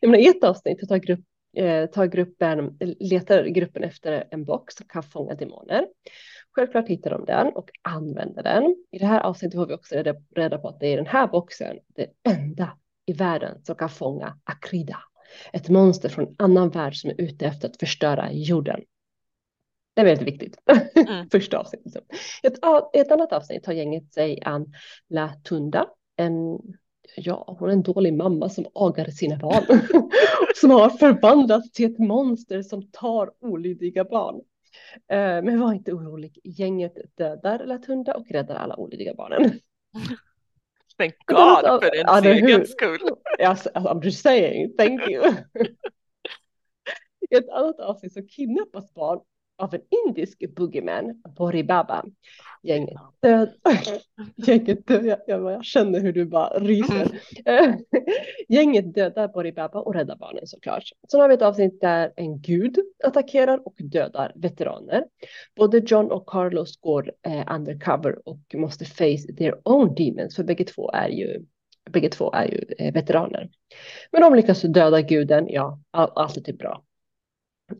Jag 0.00 0.10
menar, 0.10 0.24
I 0.24 0.28
ett 0.28 0.44
avsnitt 0.44 0.88
tar, 0.88 0.98
grupp, 0.98 1.20
eh, 1.56 1.86
tar 1.86 2.06
gruppen, 2.06 2.78
letar 3.00 3.44
gruppen 3.44 3.84
efter 3.84 4.24
en 4.30 4.44
box 4.44 4.74
som 4.74 4.86
kan 4.88 5.02
fånga 5.02 5.34
demoner. 5.34 5.86
Självklart 6.56 6.88
hittar 6.88 7.10
de 7.10 7.24
den 7.24 7.46
och 7.46 7.70
använder 7.82 8.42
den. 8.42 8.76
I 8.90 8.98
det 8.98 9.06
här 9.06 9.20
avsnittet 9.20 9.58
får 9.58 9.66
vi 9.66 9.74
också 9.74 9.94
reda, 9.94 10.14
reda 10.36 10.58
på 10.58 10.68
att 10.68 10.80
det 10.80 10.86
är 10.86 10.96
den 10.96 11.06
här 11.06 11.26
boxen, 11.26 11.78
det 11.94 12.06
enda 12.28 12.78
i 13.06 13.12
världen 13.12 13.64
som 13.64 13.74
kan 13.74 13.88
fånga 13.88 14.38
Akrida. 14.44 14.98
Ett 15.52 15.68
monster 15.68 16.08
från 16.08 16.24
en 16.24 16.34
annan 16.38 16.70
värld 16.70 16.96
som 16.96 17.10
är 17.10 17.20
ute 17.20 17.46
efter 17.46 17.68
att 17.68 17.76
förstöra 17.76 18.32
jorden. 18.32 18.80
Det 19.94 20.00
är 20.00 20.04
väldigt 20.04 20.26
viktigt. 20.26 20.58
Mm. 20.96 21.28
Första 21.32 21.58
avsnittet. 21.58 22.04
Ett, 22.42 22.58
ett 22.92 23.12
annat 23.12 23.32
avsnitt 23.32 23.66
har 23.66 23.72
gänget 23.72 24.12
sig 24.12 24.42
an 24.42 24.74
La 25.08 25.32
Tunda. 25.44 25.86
En, 26.16 26.58
ja, 27.16 27.56
hon 27.58 27.68
är 27.68 27.72
en 27.72 27.82
dålig 27.82 28.14
mamma 28.14 28.48
som 28.48 28.66
agar 28.74 29.04
sina 29.04 29.36
barn. 29.36 29.64
som 30.60 30.70
har 30.70 30.90
förvandlats 30.90 31.72
till 31.72 31.92
ett 31.92 31.98
monster 31.98 32.62
som 32.62 32.90
tar 32.90 33.30
olydiga 33.40 34.04
barn. 34.04 34.40
Eh, 35.08 35.42
Men 35.42 35.60
var 35.60 35.72
inte 35.72 35.92
orolig, 35.92 36.38
gänget 36.44 36.96
dödar 37.16 37.66
Latunda 37.66 38.14
och 38.14 38.26
räddar 38.30 38.54
alla 38.54 38.76
olydiga 38.76 39.14
barnen. 39.14 39.42
Thank 40.98 41.14
God 41.26 41.82
för 41.82 41.90
hur- 42.24 42.40
segens 42.40 42.70
skull. 42.70 43.00
Yes, 43.40 43.66
I'm 43.74 44.04
just 44.04 44.22
saying, 44.22 44.72
thank 44.78 45.08
you. 45.08 45.32
I 47.30 47.34
ett 47.36 47.48
annat 47.48 47.80
avsnitt 47.80 48.12
så 48.12 48.26
kidnappas 48.26 48.94
barn 48.94 49.20
av 49.58 49.74
en 49.74 49.80
indisk 50.06 50.54
boogeyman, 50.56 51.22
Bori 51.36 51.64
Baba. 51.64 52.04
Gänget 52.62 52.96
död. 53.22 53.52
Gänget 54.36 54.86
död. 54.86 55.06
Jag, 55.06 55.18
jag, 55.26 55.52
jag 55.52 55.64
känner 55.64 56.00
hur 56.00 56.12
du 56.12 56.24
bara 56.24 56.58
ryser. 56.58 57.20
Eh, 57.44 57.74
Gänget 58.48 58.94
dödar 58.94 59.28
Bori 59.28 59.52
Baba 59.52 59.80
och 59.80 59.94
räddar 59.94 60.16
barnen 60.16 60.46
såklart. 60.46 60.84
Sen 61.10 61.20
har 61.20 61.28
vi 61.28 61.34
ett 61.34 61.42
avsnitt 61.42 61.80
där 61.80 62.12
en 62.16 62.40
gud 62.40 62.78
attackerar 63.04 63.66
och 63.66 63.74
dödar 63.78 64.32
veteraner. 64.34 65.04
Både 65.56 65.82
John 65.86 66.10
och 66.10 66.26
Carlos 66.26 66.76
går 66.76 67.12
eh, 67.26 67.54
undercover 67.54 68.28
och 68.28 68.54
måste 68.54 68.84
face 68.84 69.34
their 69.38 69.54
own 69.64 69.94
demons 69.94 70.36
för 70.36 70.44
bägge 70.44 70.64
två 70.64 70.90
är 70.90 71.08
ju 71.08 71.44
Bägge 71.90 72.08
två 72.08 72.32
är 72.32 72.44
ju 72.44 72.64
eh, 72.78 72.92
veteraner. 72.92 73.50
Men 74.12 74.22
de 74.22 74.34
lyckas 74.34 74.62
döda 74.62 75.00
guden, 75.00 75.46
ja, 75.48 75.80
all, 75.90 76.10
allt 76.14 76.36
är 76.36 76.40
typ 76.40 76.58
bra. 76.58 76.82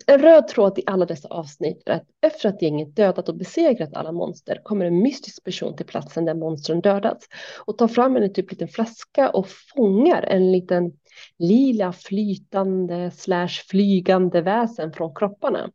En 0.06 0.22
röd 0.22 0.48
tråd 0.48 0.78
i 0.78 0.82
alla 0.86 1.06
dessa 1.06 1.28
avsnitt 1.28 1.82
är 1.86 1.92
att 1.92 2.06
efter 2.20 2.48
att 2.48 2.62
gänget 2.62 2.96
dödat 2.96 3.28
och 3.28 3.36
besegrat 3.36 3.94
alla 3.94 4.12
monster 4.12 4.60
kommer 4.64 4.84
en 4.84 5.02
mystisk 5.02 5.44
person 5.44 5.76
till 5.76 5.86
platsen 5.86 6.24
där 6.24 6.34
monstren 6.34 6.80
dödats 6.80 7.26
och 7.66 7.78
tar 7.78 7.88
fram 7.88 8.16
en 8.16 8.32
typ 8.32 8.50
liten 8.50 8.68
flaska 8.68 9.30
och 9.30 9.46
fångar 9.48 10.22
en 10.22 10.52
liten 10.52 10.92
lila 11.38 11.92
flytande 11.92 13.10
slash 13.10 13.48
flygande 13.48 14.40
väsen 14.40 14.92
från 14.92 15.14
kropparna. 15.14 15.70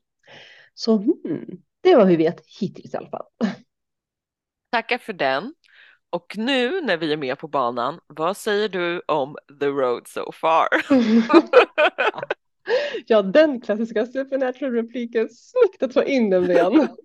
Så 0.74 0.98
hmm, 0.98 1.62
det 1.82 1.96
var 1.96 2.06
hur 2.06 2.18
vi 2.18 2.24
vet 2.24 2.41
hittills 2.60 2.94
i 2.94 2.98
alla 2.98 3.10
fall. 3.10 3.25
Tackar 4.72 4.98
för 4.98 5.13
den. 5.13 5.53
Och 6.10 6.38
nu 6.38 6.82
när 6.82 6.98
vi 6.98 7.13
är 7.13 7.18
med 7.18 7.39
på 7.39 7.48
banan, 7.48 8.00
vad 8.08 8.38
säger 8.38 8.70
du 8.70 9.01
om 9.08 9.38
the 9.60 9.65
road 9.65 10.08
so 10.08 10.32
far? 10.32 10.68
Ja, 13.08 13.22
den 13.22 13.62
klassiska 13.62 14.06
supernatural-repliken. 14.06 15.30
Snyggt 15.30 15.84
att 15.84 15.94
få 15.94 16.03
in 16.03 16.30
den 16.30 16.51
igen. 16.51 16.88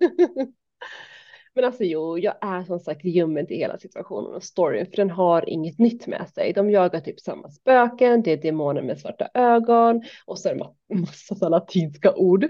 Men 1.57 1.65
alltså 1.65 1.83
jo, 1.83 2.17
jag 2.17 2.35
är 2.41 2.63
som 2.63 2.79
sagt 2.79 3.05
ljummen 3.05 3.47
till 3.47 3.57
hela 3.57 3.77
situationen 3.77 4.35
och 4.35 4.43
storyn 4.43 4.85
för 4.85 4.95
den 4.95 5.09
har 5.09 5.49
inget 5.49 5.79
nytt 5.79 6.07
med 6.07 6.29
sig. 6.29 6.53
De 6.53 6.69
jagar 6.71 6.99
typ 6.99 7.19
samma 7.19 7.49
spöken, 7.49 8.21
det 8.21 8.31
är 8.31 8.37
demoner 8.37 8.81
med 8.81 8.99
svarta 8.99 9.29
ögon 9.33 10.03
och 10.25 10.39
så 10.39 10.49
är 10.49 10.55
det 10.55 10.61
ma- 10.61 10.99
massa 10.99 11.35
så 11.35 11.49
latinska 11.49 12.13
ord. 12.13 12.47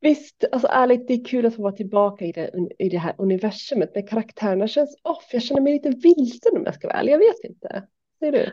Visst, 0.00 0.44
alltså 0.52 0.68
ärligt, 0.70 1.08
det 1.08 1.14
är 1.14 1.24
kul 1.24 1.46
att 1.46 1.56
få 1.56 1.62
vara 1.62 1.72
tillbaka 1.72 2.24
i 2.24 2.32
det, 2.32 2.50
i 2.78 2.88
det 2.88 2.98
här 2.98 3.14
universumet, 3.18 3.90
men 3.94 4.06
karaktärerna 4.06 4.68
känns 4.68 4.96
off. 5.02 5.28
Jag 5.32 5.42
känner 5.42 5.62
mig 5.62 5.72
lite 5.72 5.90
vilsen 5.90 6.56
om 6.56 6.62
jag 6.64 6.74
ska 6.74 6.88
vara 6.88 6.98
ärlig, 6.98 7.12
jag 7.12 7.18
vet 7.18 7.44
inte. 7.44 7.86
Ser 8.18 8.32
du? 8.32 8.52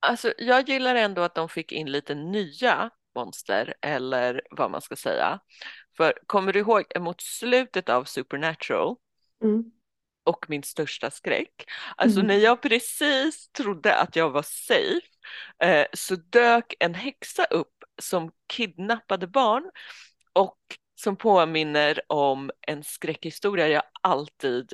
Alltså, 0.00 0.32
jag 0.38 0.68
gillar 0.68 0.94
ändå 0.94 1.22
att 1.22 1.34
de 1.34 1.48
fick 1.48 1.72
in 1.72 1.92
lite 1.92 2.14
nya 2.14 2.90
monster 3.14 3.74
eller 3.82 4.42
vad 4.50 4.70
man 4.70 4.82
ska 4.82 4.96
säga. 4.96 5.40
För 5.96 6.14
kommer 6.26 6.52
du 6.52 6.58
ihåg 6.58 6.84
mot 7.00 7.20
slutet 7.20 7.88
av 7.88 8.04
Supernatural 8.04 8.96
Mm. 9.44 9.64
och 10.24 10.46
min 10.48 10.62
största 10.62 11.10
skräck, 11.10 11.64
alltså 11.96 12.18
Mm. 12.20 12.26
när 12.28 12.36
jag 12.36 12.62
precis 12.62 13.48
trodde 13.48 13.96
att 13.96 14.16
jag 14.16 14.30
var 14.30 14.42
safe 14.42 15.06
eh, 15.62 15.86
så 15.92 16.16
dök 16.16 16.74
en 16.80 16.94
häxa 16.94 17.44
upp 17.44 17.74
som 18.02 18.32
kidnappade 18.46 19.26
barn 19.26 19.70
och 20.32 20.58
som 20.94 21.16
påminner 21.16 22.00
om 22.06 22.50
en 22.60 22.84
skräckhistoria 22.84 23.68
jag 23.68 23.82
alltid 24.02 24.72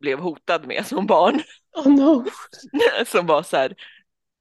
blev 0.00 0.18
hotad 0.18 0.66
med 0.66 0.86
som 0.86 1.06
barn. 1.06 1.42
Oh 1.76 1.88
no. 1.96 2.24
som 3.06 3.26
var 3.26 3.42
så 3.42 3.56
här, 3.56 3.74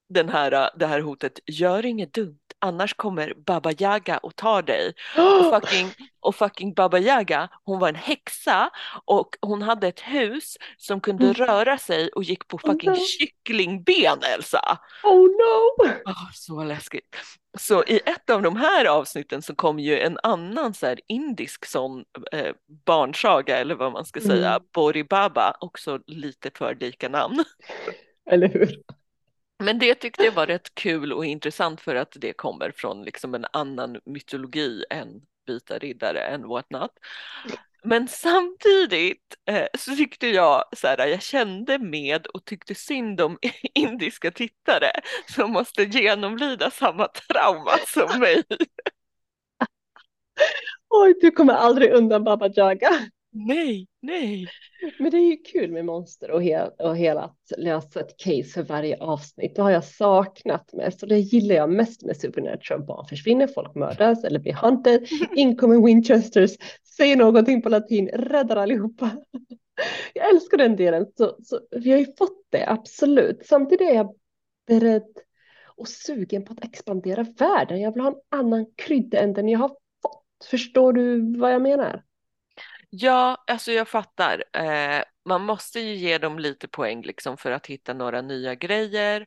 den 0.09 0.29
här, 0.29 0.69
det 0.79 0.87
här 0.87 0.99
hotet, 1.01 1.39
gör 1.45 1.85
inget 1.85 2.13
dumt, 2.13 2.39
annars 2.61 2.93
kommer 2.93 3.33
Baba 3.45 3.71
Yaga 3.71 4.17
och 4.17 4.35
tar 4.35 4.61
dig. 4.61 4.93
Och 5.17 5.49
fucking 5.61 5.91
Och 6.19 6.35
fucking 6.35 6.73
Baba 6.73 6.99
Yaga, 6.99 7.49
hon 7.63 7.79
var 7.79 7.89
en 7.89 7.95
häxa 7.95 8.69
och 9.05 9.29
hon 9.41 9.61
hade 9.61 9.87
ett 9.87 9.99
hus 9.99 10.57
som 10.77 11.01
kunde 11.01 11.23
Mm. 11.23 11.33
röra 11.33 11.77
sig 11.77 12.09
och 12.09 12.23
gick 12.23 12.47
på 12.47 12.57
Oh 12.57 12.61
fucking 12.71 12.89
no. 12.89 12.95
kycklingben 12.95 14.19
Elsa. 14.35 14.79
Oh 15.03 15.21
no! 15.27 15.91
Åh, 16.05 16.29
så 16.33 16.63
läskigt. 16.63 17.15
Så 17.59 17.83
i 17.83 18.01
ett 18.05 18.29
av 18.29 18.41
de 18.41 18.55
här 18.55 18.85
avsnitten 18.85 19.41
så 19.41 19.55
kom 19.55 19.79
ju 19.79 19.99
en 19.99 20.17
annan 20.23 20.73
så 20.73 20.85
här 20.85 20.99
indisk 21.07 21.65
sån 21.65 22.03
eh, 22.31 22.53
barnsaga 22.85 23.57
eller 23.57 23.75
vad 23.75 23.91
man 23.91 24.05
ska 24.05 24.19
Mm. 24.19 24.31
säga, 24.31 24.59
Bori 24.73 25.03
Baba, 25.03 25.57
också 25.59 25.99
lite 26.07 26.51
för 26.57 26.75
lika 26.75 27.09
namn. 27.09 27.43
Eller 28.31 28.47
hur? 28.49 28.81
Men 29.61 29.79
det 29.79 29.95
tyckte 29.95 30.23
jag 30.23 30.31
var 30.31 30.47
rätt 30.47 30.75
kul 30.75 31.13
och 31.13 31.25
intressant 31.25 31.81
för 31.81 31.95
att 31.95 32.15
det 32.15 32.33
kommer 32.33 32.71
från 32.71 33.03
liksom 33.03 33.35
en 33.35 33.45
annan 33.53 33.99
mytologi 34.05 34.85
än 34.89 35.21
vita 35.47 35.77
riddare 35.77 36.19
än 36.19 36.47
whatnot. 36.47 36.91
Men 37.83 38.07
samtidigt 38.07 39.35
eh, 39.49 39.67
så 39.77 39.95
tyckte 39.95 40.27
jag 40.27 40.63
så 40.77 40.87
här, 40.87 41.07
jag 41.07 41.21
kände 41.21 41.79
med 41.79 42.27
och 42.27 42.45
tyckte 42.45 42.75
synd 42.75 43.21
om 43.21 43.37
indiska 43.73 44.31
tittare 44.31 44.91
som 45.35 45.51
måste 45.51 45.83
genomlida 45.83 46.71
samma 46.71 47.07
trauma 47.07 47.71
som 47.87 48.19
mig. 48.19 48.43
Oj, 50.89 51.13
du 51.21 51.31
kommer 51.31 51.53
aldrig 51.53 51.91
undan 51.91 52.23
Baba 52.23 52.49
Jaga. 52.55 52.89
Nej, 53.33 53.87
nej. 54.01 54.47
Men 54.99 55.11
det 55.11 55.17
är 55.17 55.31
ju 55.31 55.37
kul 55.37 55.71
med 55.71 55.85
monster 55.85 56.31
och, 56.31 56.43
he 56.43 56.67
och 56.67 56.97
hela 56.97 57.21
att 57.21 57.51
lösa 57.57 57.99
ett 57.99 58.17
case 58.17 58.43
för 58.43 58.63
varje 58.63 58.97
avsnitt. 58.97 59.55
Det 59.55 59.61
har 59.61 59.71
jag 59.71 59.83
saknat 59.83 60.73
mest 60.73 61.03
och 61.03 61.09
det 61.09 61.19
gillar 61.19 61.55
jag 61.55 61.69
mest 61.69 62.03
med 62.03 62.17
Supernatural. 62.17 62.85
Barn 62.85 63.07
försvinner, 63.07 63.47
folk 63.47 63.75
mördas 63.75 64.23
eller 64.23 64.39
blir 64.39 64.53
hunted. 64.53 65.07
In 65.35 65.57
kommer 65.57 65.85
Winchesters, 65.85 66.51
säger 66.97 67.15
någonting 67.15 67.61
på 67.61 67.69
latin, 67.69 68.07
räddar 68.07 68.55
allihopa. 68.55 69.11
Jag 70.13 70.29
älskar 70.29 70.57
den 70.57 70.75
delen. 70.75 71.05
Så, 71.17 71.37
så 71.43 71.59
vi 71.71 71.91
har 71.91 71.99
ju 71.99 72.05
fått 72.17 72.45
det, 72.49 72.69
absolut. 72.69 73.45
Samtidigt 73.45 73.89
är 73.89 73.95
jag 73.95 74.15
beredd 74.67 75.17
och 75.65 75.87
sugen 75.87 76.45
på 76.45 76.53
att 76.53 76.65
expandera 76.65 77.25
världen. 77.37 77.81
Jag 77.81 77.93
vill 77.93 78.01
ha 78.01 78.09
en 78.09 78.39
annan 78.39 78.65
krydda 78.75 79.19
än 79.19 79.33
den 79.33 79.49
jag 79.49 79.59
har 79.59 79.69
fått. 79.69 80.47
Förstår 80.49 80.93
du 80.93 81.37
vad 81.39 81.53
jag 81.53 81.61
menar? 81.61 82.03
Ja, 82.93 83.43
alltså 83.47 83.71
jag 83.71 83.87
fattar. 83.87 84.43
Eh, 84.53 85.03
man 85.25 85.41
måste 85.41 85.79
ju 85.79 85.95
ge 85.95 86.17
dem 86.17 86.39
lite 86.39 86.67
poäng 86.67 87.01
liksom 87.01 87.37
för 87.37 87.51
att 87.51 87.67
hitta 87.67 87.93
några 87.93 88.21
nya 88.21 88.55
grejer. 88.55 89.25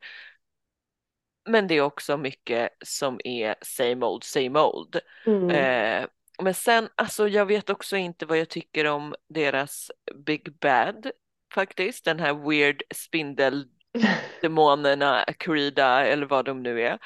Men 1.49 1.67
det 1.67 1.75
är 1.75 1.81
också 1.81 2.17
mycket 2.17 2.71
som 2.85 3.21
är 3.25 3.55
same 3.63 4.07
old, 4.07 4.25
same 4.25 4.61
old. 4.61 5.01
Mm. 5.27 5.51
Eh, 5.51 6.07
men 6.43 6.55
sen, 6.55 6.89
alltså 6.95 7.29
jag 7.29 7.47
vet 7.47 7.71
också 7.71 7.97
inte 7.97 8.27
vad 8.27 8.39
jag 8.39 8.49
tycker 8.49 8.85
om 8.85 9.15
deras 9.29 9.91
Big 10.15 10.59
Bad 10.61 11.11
faktiskt. 11.55 12.05
Den 12.05 12.21
här 12.21 12.49
weird 12.49 12.83
spindeldemonerna, 12.95 15.23
Akrida 15.27 16.07
eller 16.07 16.27
vad 16.27 16.45
de 16.45 16.63
nu 16.63 16.83
är. 16.83 16.99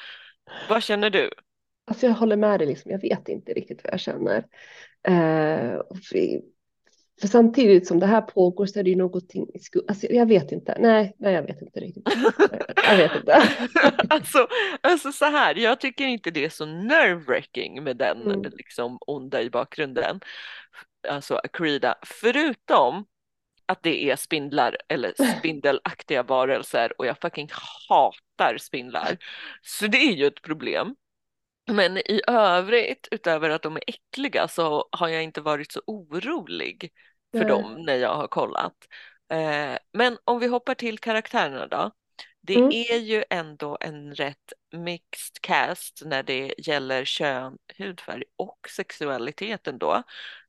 Vad 0.69 0.83
känner 0.83 1.09
du? 1.09 1.31
Alltså 1.85 2.05
jag 2.05 2.13
håller 2.13 2.35
med 2.35 2.59
dig, 2.59 2.67
liksom. 2.67 2.91
jag 2.91 3.01
vet 3.01 3.29
inte 3.29 3.53
riktigt 3.53 3.83
vad 3.83 3.93
jag 3.93 3.99
känner. 3.99 4.43
Eh, 5.07 5.81
för, 6.09 6.41
samtidigt 7.27 7.87
som 7.87 7.99
det 7.99 8.05
här 8.05 8.21
pågår 8.21 8.65
så 8.65 8.79
är 8.79 8.83
det 8.83 8.89
ju 8.89 8.95
någonting 8.95 9.43
i 9.43 9.59
alltså 9.87 10.07
jag 10.09 10.25
vet 10.25 10.51
inte, 10.51 10.77
nej, 10.79 11.15
nej 11.17 11.33
jag 11.33 11.43
vet 11.43 11.61
inte 11.61 11.79
riktigt. 11.79 12.03
Jag 12.89 12.97
vet 12.97 13.15
inte. 13.15 13.33
alltså, 14.09 14.47
alltså 14.81 15.11
så 15.11 15.25
här, 15.25 15.55
jag 15.55 15.79
tycker 15.79 16.05
inte 16.05 16.31
det 16.31 16.45
är 16.45 16.49
så 16.49 16.65
nerve-wracking 16.65 17.81
med 17.81 17.97
den 17.97 18.21
Mm. 18.21 18.51
liksom 18.57 18.97
onda 19.01 19.41
i 19.41 19.49
bakgrunden. 19.49 20.19
Alltså 21.07 21.35
Akrida, 21.35 21.95
förutom 22.05 23.05
att 23.65 23.83
det 23.83 24.11
är 24.11 24.15
spindlar 24.15 24.77
eller 24.87 25.13
spindelaktiga 25.39 26.23
varelser 26.23 26.93
och 26.97 27.05
jag 27.05 27.17
fucking 27.21 27.49
hatar 27.89 28.57
spindlar. 28.57 29.17
Så 29.61 29.87
det 29.87 29.97
är 29.97 30.13
ju 30.13 30.27
ett 30.27 30.41
problem. 30.41 30.95
Men 31.69 31.97
i 31.97 32.21
övrigt, 32.27 33.07
utöver 33.11 33.49
att 33.49 33.61
de 33.61 33.75
är 33.77 33.83
äckliga, 33.87 34.47
så 34.47 34.89
har 34.91 35.07
jag 35.07 35.23
inte 35.23 35.41
varit 35.41 35.71
så 35.71 35.81
orolig 35.87 36.91
för 37.37 37.45
Nej. 37.45 37.45
dem 37.45 37.81
när 37.85 37.95
jag 37.95 38.15
har 38.15 38.27
kollat. 38.27 38.73
Eh, 39.31 39.77
men 39.93 40.17
om 40.23 40.39
vi 40.39 40.47
hoppar 40.47 40.75
till 40.75 40.99
karaktärerna 40.99 41.67
då. 41.67 41.91
Det 42.41 42.55
Mm. 42.55 42.69
är 42.69 42.97
ju 42.97 43.23
ändå 43.29 43.77
en 43.81 44.15
rätt 44.15 44.53
mixed 44.71 45.41
cast 45.41 46.01
när 46.05 46.23
det 46.23 46.53
gäller 46.57 47.05
kön, 47.05 47.57
hudfärg 47.77 48.23
och 48.35 48.59
sexualitet 48.69 49.67
ändå. 49.67 50.03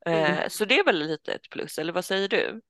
Eh, 0.07 0.13
Mm. 0.13 0.51
Så 0.51 0.65
det 0.65 0.79
är 0.79 0.85
väl 0.85 0.99
lite 0.99 1.33
ett 1.33 1.51
plus, 1.51 1.79
eller 1.79 1.93
vad 1.93 2.05
säger 2.05 2.29
du? 2.29 2.61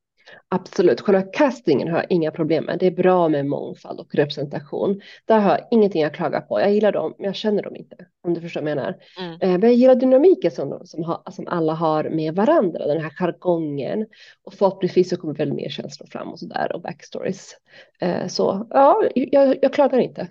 Absolut, 0.49 1.01
själva 1.01 1.23
castingen 1.23 1.89
har 1.89 1.97
jag 1.97 2.07
inga 2.11 2.31
problem 2.31 2.65
med. 2.65 2.79
Det 2.79 2.87
är 2.87 2.91
bra 2.91 3.29
med 3.29 3.47
mångfald 3.47 4.01
och 4.01 4.15
representation. 4.15 5.01
Där 5.25 5.39
har 5.41 5.51
jag 5.51 5.69
ingenting 5.71 6.05
att 6.05 6.15
klaga 6.15 6.41
på. 6.41 6.61
Jag 6.61 6.73
gillar 6.75 6.93
dem, 6.93 7.15
men 7.19 7.25
jag 7.27 7.35
känner 7.35 7.63
dem 7.63 7.77
inte. 7.77 7.97
Om 8.23 8.35
du 8.35 8.41
förstår 8.41 8.61
vad 8.61 8.71
jag 8.71 8.77
menar. 8.77 8.97
Mm. 9.19 9.33
Eh, 9.33 9.49
Men 9.51 9.63
jag 9.63 9.75
gillar 9.75 9.95
dynamiken 9.95 10.51
som, 10.51 10.81
som, 10.87 11.05
har, 11.05 11.23
som 11.31 11.47
alla 11.49 11.73
har 11.75 12.05
med 12.05 12.35
varandra. 12.35 12.87
Den 12.87 13.01
här 13.01 13.11
jargongen. 13.11 14.07
Och 14.45 14.55
förhoppningsvis 14.55 15.11
så 15.11 15.17
kommer 15.17 15.35
väl 15.35 15.53
mer 15.53 15.69
känslor 15.69 16.07
fram 16.07 16.29
och 16.29 16.39
sådär. 16.39 16.73
Och 16.75 16.83
backstories. 16.83 17.57
Eh, 18.01 18.27
Så 18.27 18.67
ja, 18.71 19.03
jag, 19.15 19.59
jag 19.63 19.73
klagar 19.73 19.99
inte. 19.99 20.29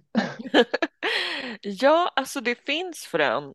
Ja, 1.62 2.12
alltså 2.16 2.42
det 2.42 2.56
finns 2.56 2.98
frön 3.00 3.54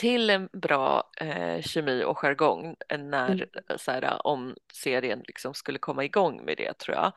till 0.00 0.30
en 0.30 0.48
bra 0.52 1.10
eh, 1.16 1.62
kemi 1.62 2.04
och 2.04 2.18
jargong 2.18 2.76
när 2.98 3.30
Mm. 3.30 3.78
så 3.78 3.90
här, 3.90 4.26
om 4.26 4.54
serien 4.72 5.22
liksom 5.26 5.54
skulle 5.54 5.78
komma 5.78 6.04
igång 6.04 6.44
med 6.44 6.56
det 6.56 6.78
tror 6.78 6.96
jag. 6.96 7.12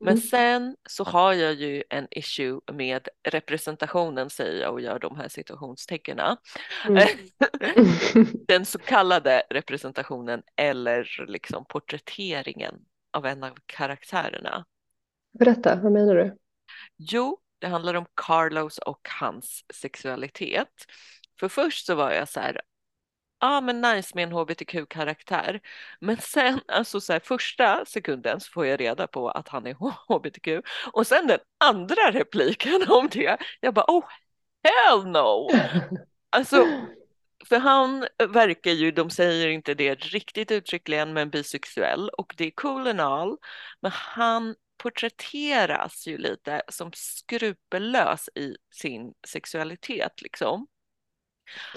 Men 0.00 0.14
Mm. 0.14 0.20
sen 0.20 0.76
så 0.88 1.04
har 1.04 1.32
jag 1.32 1.54
ju 1.54 1.84
en 1.90 2.08
issue 2.10 2.60
med 2.72 3.08
representationen 3.28 4.30
säger 4.30 4.62
jag 4.62 4.72
och 4.72 4.80
gör 4.80 4.98
de 4.98 5.16
här 5.16 5.28
situationstecknen. 5.28 6.36
Mm. 6.88 7.08
Den 8.48 8.66
så 8.66 8.78
kallade 8.86 9.42
representationen 9.50 10.42
eller 10.56 11.24
liksom 11.28 11.64
porträtteringen 11.68 12.74
av 13.12 13.26
en 13.26 13.44
av 13.44 13.58
karaktärerna. 13.66 14.64
Berätta, 15.38 15.76
vad 15.82 15.92
menar 15.92 16.14
du? 16.14 16.36
Jo, 16.96 17.38
det 17.58 17.66
handlar 17.68 17.94
om 17.94 18.06
Carlos 18.14 18.78
och 18.78 19.08
hans 19.20 19.64
sexualitet. 19.74 20.68
För 21.42 21.48
först 21.48 21.86
så 21.86 21.94
var 21.94 22.10
jag 22.10 22.28
så 22.28 22.40
här, 22.40 22.60
ja 23.40 23.56
ah, 23.56 23.60
men 23.60 23.80
nice 23.80 24.12
med 24.14 24.24
en 24.24 24.32
hbtq-karaktär. 24.32 25.60
Men 26.00 26.16
sen, 26.16 26.60
alltså 26.68 27.00
så 27.00 27.12
här, 27.12 27.20
första 27.20 27.84
sekunden 27.84 28.40
så 28.40 28.52
får 28.52 28.66
jag 28.66 28.80
reda 28.80 29.06
på 29.06 29.30
att 29.30 29.48
han 29.48 29.66
är 29.66 29.74
hbtq. 30.08 30.48
Och 30.92 31.06
sen 31.06 31.26
den 31.26 31.38
andra 31.64 32.10
repliken 32.12 32.84
om 32.88 33.08
det, 33.08 33.38
jag 33.60 33.74
bara 33.74 33.84
oh 33.88 34.04
hell 34.62 35.06
no! 35.06 35.48
Alltså, 36.30 36.66
för 37.48 37.58
han 37.58 38.06
verkar 38.28 38.70
ju, 38.70 38.90
de 38.90 39.10
säger 39.10 39.48
inte 39.48 39.74
det 39.74 39.94
riktigt 39.94 40.50
uttryckligen, 40.50 41.12
men 41.12 41.30
bisexuell 41.30 42.08
och 42.08 42.34
det 42.36 42.46
är 42.46 42.50
cool 42.50 42.88
and 42.88 43.00
all. 43.00 43.36
Men 43.80 43.92
han 43.94 44.54
porträtteras 44.78 46.06
ju 46.06 46.18
lite 46.18 46.62
som 46.68 46.90
skrupellös 46.94 48.28
i 48.34 48.56
sin 48.70 49.14
sexualitet 49.28 50.22
liksom. 50.22 50.66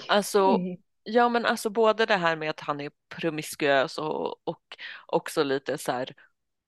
Alltså, 0.08 0.42
Okej. 0.42 0.80
ja 1.02 1.28
men 1.28 1.46
alltså 1.46 1.70
både 1.70 2.06
det 2.06 2.16
här 2.16 2.36
med 2.36 2.50
att 2.50 2.60
han 2.60 2.80
är 2.80 2.90
promiskuös 3.08 3.98
och, 3.98 4.48
och 4.48 4.76
också 5.06 5.42
lite 5.42 5.78
så 5.78 5.92
här 5.92 6.14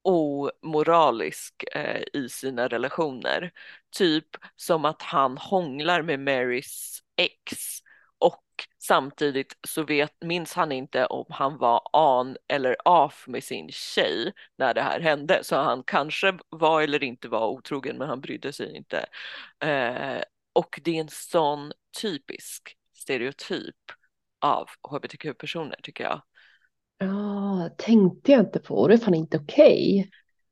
omoralisk 0.02 1.64
eh, 1.74 2.02
i 2.12 2.28
sina 2.28 2.68
relationer. 2.68 3.52
Typ 3.96 4.26
som 4.56 4.84
att 4.84 5.02
han 5.02 5.38
hånglar 5.38 6.02
med 6.02 6.20
Marys 6.20 7.02
ex 7.16 7.78
och 8.18 8.44
samtidigt 8.78 9.58
så 9.68 9.82
vet, 9.82 10.22
minns 10.22 10.54
han 10.54 10.72
inte 10.72 11.06
om 11.06 11.26
han 11.28 11.58
var 11.58 11.82
on 11.92 12.36
eller 12.48 12.88
off 12.88 13.24
med 13.28 13.44
sin 13.44 13.68
tjej 13.72 14.32
när 14.58 14.74
det 14.74 14.82
här 14.82 15.00
hände. 15.00 15.44
Så 15.44 15.56
han 15.56 15.82
kanske 15.82 16.38
var 16.48 16.82
eller 16.82 17.04
inte 17.04 17.28
var 17.28 17.48
otrogen 17.48 17.98
men 17.98 18.08
han 18.08 18.20
brydde 18.20 18.52
sig 18.52 18.76
inte. 18.76 19.06
Eh, 19.60 20.22
och 20.52 20.80
det 20.84 20.96
är 20.96 21.00
en 21.00 21.08
sån 21.08 21.72
typisk 22.00 22.77
stereotyp 23.08 23.76
av 24.40 24.68
hbtq-personer 24.90 25.80
tycker 25.82 26.04
jag. 26.04 26.22
Ja, 26.98 27.70
tänkte 27.78 28.32
jag 28.32 28.40
inte 28.40 28.58
på. 28.60 28.88
Det 28.88 28.94
är 28.94 28.98
fan 28.98 29.14
inte 29.14 29.38
okej. 29.38 30.10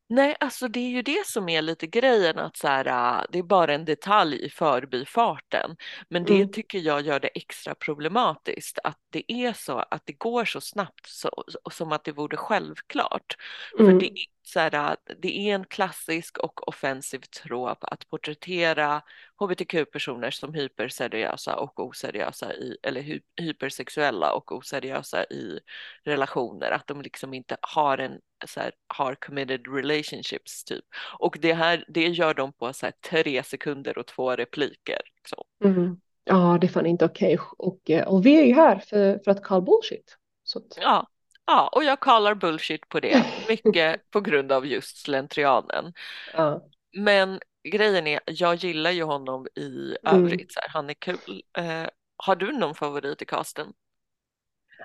Nej, 0.08 0.36
alltså 0.40 0.68
det 0.68 0.80
är 0.80 0.88
ju 0.90 1.02
det 1.02 1.26
som 1.26 1.48
är 1.48 1.62
lite 1.62 1.86
grejen 1.86 2.38
att 2.38 2.56
så 2.56 2.68
här, 2.68 2.86
äh, 2.86 3.24
det 3.32 3.38
är 3.38 3.42
bara 3.42 3.74
en 3.74 3.84
detalj 3.84 4.44
i 4.46 4.50
förbifarten. 4.50 5.76
Men 6.08 6.24
det 6.24 6.32
Mm. 6.40 6.52
tycker 6.52 6.78
jag 6.78 7.00
gör 7.02 7.20
det 7.20 7.28
extra 7.28 7.74
problematiskt 7.74 8.78
att 8.84 8.98
det 9.10 9.32
är 9.32 9.52
så 9.52 9.78
att 9.78 10.02
det 10.06 10.12
går 10.12 10.44
så 10.44 10.60
snabbt 10.60 11.06
så, 11.06 11.44
som 11.72 11.92
att 11.92 12.04
det 12.04 12.12
vore 12.12 12.36
självklart. 12.36 13.36
För 13.84 13.92
Mm. 13.92 13.98
det, 13.98 14.10
så 14.56 14.60
här, 14.60 14.96
det 15.18 15.38
är 15.38 15.54
en 15.54 15.64
klassisk 15.64 16.38
och 16.38 16.68
offensiv 16.68 17.18
trop 17.18 17.78
att 17.80 18.08
porträttera 18.10 19.02
hbtq-personer 19.40 20.30
som 20.30 20.54
hyperseriösa 20.54 21.56
och 21.56 21.80
oseriösa 21.80 22.54
i, 22.54 22.76
eller 22.82 23.00
hy, 23.00 23.20
hypersexuella 23.36 24.32
och 24.32 24.52
oseriösa 24.52 25.24
i 25.24 25.60
relationer, 26.04 26.70
att 26.70 26.86
de 26.86 27.02
liksom 27.02 27.34
inte 27.34 27.56
har 27.60 27.98
en 27.98 28.20
så 28.46 28.60
här, 28.60 28.72
har 28.86 29.14
committed 29.14 29.74
relationships 29.74 30.64
typ. 30.64 30.84
Och 31.18 31.36
det 31.40 31.54
här, 31.54 31.84
det 31.88 32.08
gör 32.08 32.34
de 32.34 32.52
på 32.52 32.72
så 32.72 32.86
här, 32.86 32.94
tre 33.10 33.42
sekunder 33.42 33.98
och 33.98 34.06
två 34.06 34.36
repliker. 34.36 35.00
Så. 35.28 35.44
Mm. 35.64 36.00
Ja, 36.24 36.58
det 36.60 36.66
är 36.66 36.68
fan 36.68 36.86
inte 36.86 37.04
okej. 37.04 37.38
Okay. 37.58 38.02
Och, 38.02 38.14
och 38.14 38.26
vi 38.26 38.36
är 38.36 38.44
ju 38.44 38.54
här 38.54 38.78
för, 38.78 39.18
för 39.24 39.30
att 39.30 39.42
call 39.42 39.62
bullshit. 39.62 40.18
Så. 40.44 40.62
Ja, 40.76 41.08
Ja, 41.46 41.68
och 41.72 41.84
jag 41.84 42.00
kallar 42.00 42.34
bullshit 42.34 42.88
på 42.88 43.00
det, 43.00 43.24
mycket 43.48 44.10
på 44.10 44.20
grund 44.20 44.52
av 44.52 44.66
just 44.66 44.96
slentrianen. 44.96 45.92
Ja. 46.32 46.68
Men 46.96 47.40
grejen 47.68 48.06
är, 48.06 48.20
jag 48.26 48.54
gillar 48.54 48.90
ju 48.90 49.02
honom 49.02 49.46
i 49.54 49.96
mm. 50.04 50.24
övrigt, 50.24 50.52
så 50.52 50.60
här, 50.60 50.68
han 50.68 50.90
är 50.90 50.94
kul. 50.94 51.42
Eh, 51.58 51.86
har 52.16 52.36
du 52.36 52.52
någon 52.52 52.74
favorit 52.74 53.22
i 53.22 53.24
casten? 53.24 53.72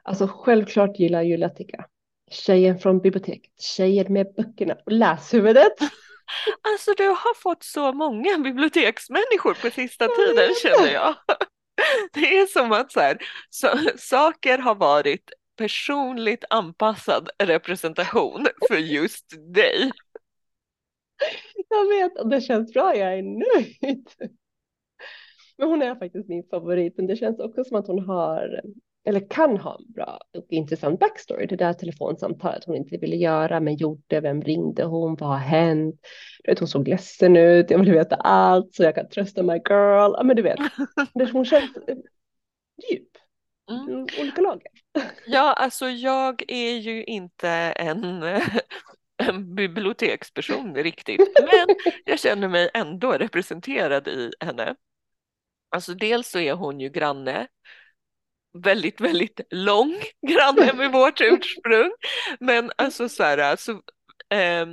Alltså 0.04 0.28
självklart 0.28 1.00
gillar 1.00 1.22
jag 1.22 1.40
Latika. 1.40 1.86
Tjejen 2.32 2.80
från 2.80 3.00
biblioteket, 3.00 3.62
tjejen 3.62 4.14
med 4.14 4.34
böckerna 4.38 4.76
och 4.86 4.92
läshuvudet. 4.92 5.74
Alltså 6.62 6.94
du 6.98 7.08
har 7.08 7.42
fått 7.42 7.64
så 7.64 7.94
många 7.94 8.38
biblioteksmänniskor 8.38 9.54
på 9.62 9.70
sista 9.70 10.08
tiden 10.08 10.50
känner 10.62 10.94
jag. 10.94 11.16
Det 12.14 12.38
är 12.38 12.46
som 12.46 12.72
att 12.72 12.92
så 12.92 13.00
här, 13.00 13.18
så, 13.50 13.68
saker 13.98 14.58
har 14.58 14.76
varit 14.76 15.32
personligt 15.62 16.44
anpassad 16.50 17.30
representation 17.44 18.46
för 18.68 18.78
just 18.78 19.54
dig. 19.54 19.92
Jag 21.70 21.88
vet 21.88 22.20
och 22.20 22.30
det 22.30 22.42
känns 22.42 22.74
bra, 22.74 22.96
jag 22.96 23.18
är 23.18 23.22
nöjd. 23.22 24.10
Men 25.58 25.70
hon 25.70 25.82
är 25.82 25.96
faktiskt 25.96 26.30
min 26.30 26.44
favorit, 26.50 26.94
men 26.98 27.08
det 27.08 27.16
känns 27.16 27.40
också 27.40 27.64
som 27.64 27.78
att 27.78 27.88
hon 27.88 28.00
har, 28.00 28.62
eller 29.06 29.30
kan 29.30 29.58
ha 29.58 29.78
en 29.80 29.94
bra 29.94 30.20
och 30.38 30.46
intressant 30.50 31.00
backstory. 31.00 31.46
Det 31.46 31.56
där 31.56 31.74
telefonsamtalet 31.74 32.66
hon 32.66 32.76
inte 32.76 32.98
ville 32.98 33.16
göra, 33.16 33.60
men 33.60 33.76
gjorde, 33.76 34.20
vem 34.20 34.42
ringde 34.42 34.84
hon, 34.84 35.16
vad 35.16 35.30
har 35.30 35.38
hänt? 35.38 35.96
Du 36.44 36.52
vet, 36.52 36.60
hon 36.60 36.68
såg 36.68 36.88
ledsen 36.88 37.38
ut, 37.38 37.72
jag 37.72 37.80
vill 37.80 37.92
veta 37.92 38.16
allt 38.16 38.74
så 38.74 38.84
jag 38.84 38.96
kan 38.96 39.10
trösta 39.10 39.44
my 39.44 39.54
girl. 39.54 40.14
Ja, 40.18 40.22
men 40.24 40.36
du 40.36 40.42
vet, 40.42 40.60
hon 41.34 41.46
känns 41.46 41.72
djup. 42.92 43.18
Mm. 43.70 44.08
Olika 44.20 44.42
lager. 44.42 44.71
Ja, 45.26 45.54
alltså 45.54 45.90
jag 45.90 46.44
är 46.48 46.78
ju 46.78 47.04
inte 47.04 47.50
en, 47.76 48.24
en 49.18 49.56
biblioteksperson 49.56 50.76
riktigt, 50.76 51.22
men 51.40 51.76
jag 52.06 52.20
känner 52.20 52.48
mig 52.48 52.70
ändå 52.74 53.12
representerad 53.12 54.08
i 54.08 54.32
henne. 54.40 54.76
Alltså 55.70 55.94
dels 55.94 56.30
så 56.30 56.40
är 56.40 56.54
hon 56.54 56.80
ju 56.80 56.90
granne, 56.90 57.48
väldigt, 58.54 59.02
väldigt 59.02 59.42
lång 59.50 60.02
granne 60.28 60.74
med 60.74 60.92
vårt 60.92 61.22
ursprung, 61.22 61.92
men 62.40 62.72
alltså 62.76 63.10
så 63.10 63.24
här, 63.24 63.38
alltså, 63.38 63.72
eh, 64.30 64.66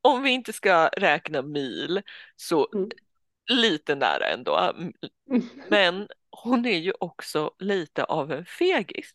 om 0.00 0.22
vi 0.22 0.30
inte 0.30 0.52
ska 0.52 0.88
räkna 0.88 1.42
mil 1.42 2.02
så 2.36 2.68
mm. 2.74 2.90
lite 3.50 3.94
nära 3.94 4.26
ändå. 4.26 4.72
Men 5.68 6.08
hon 6.30 6.66
är 6.66 6.78
ju 6.78 6.92
också 7.00 7.54
lite 7.58 8.04
av 8.04 8.32
en 8.32 8.44
fegis. 8.44 9.12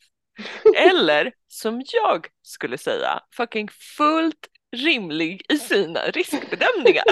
Eller 0.75 1.33
som 1.47 1.83
jag 1.85 2.27
skulle 2.41 2.77
säga, 2.77 3.23
fucking 3.31 3.69
fullt 3.97 4.47
rimlig 4.75 5.41
i 5.49 5.57
sina 5.57 5.99
riskbedömningar. 5.99 7.03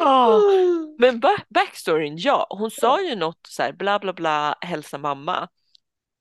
oh. 0.00 0.40
Men 0.98 1.22
backstoryn, 1.48 2.16
ja, 2.18 2.46
hon 2.50 2.70
sa 2.70 3.02
ju 3.02 3.14
något 3.16 3.40
så 3.48 3.62
här 3.62 3.72
bla 3.72 3.98
bla 3.98 4.12
bla, 4.12 4.54
hälsa 4.60 4.98
mamma. 4.98 5.48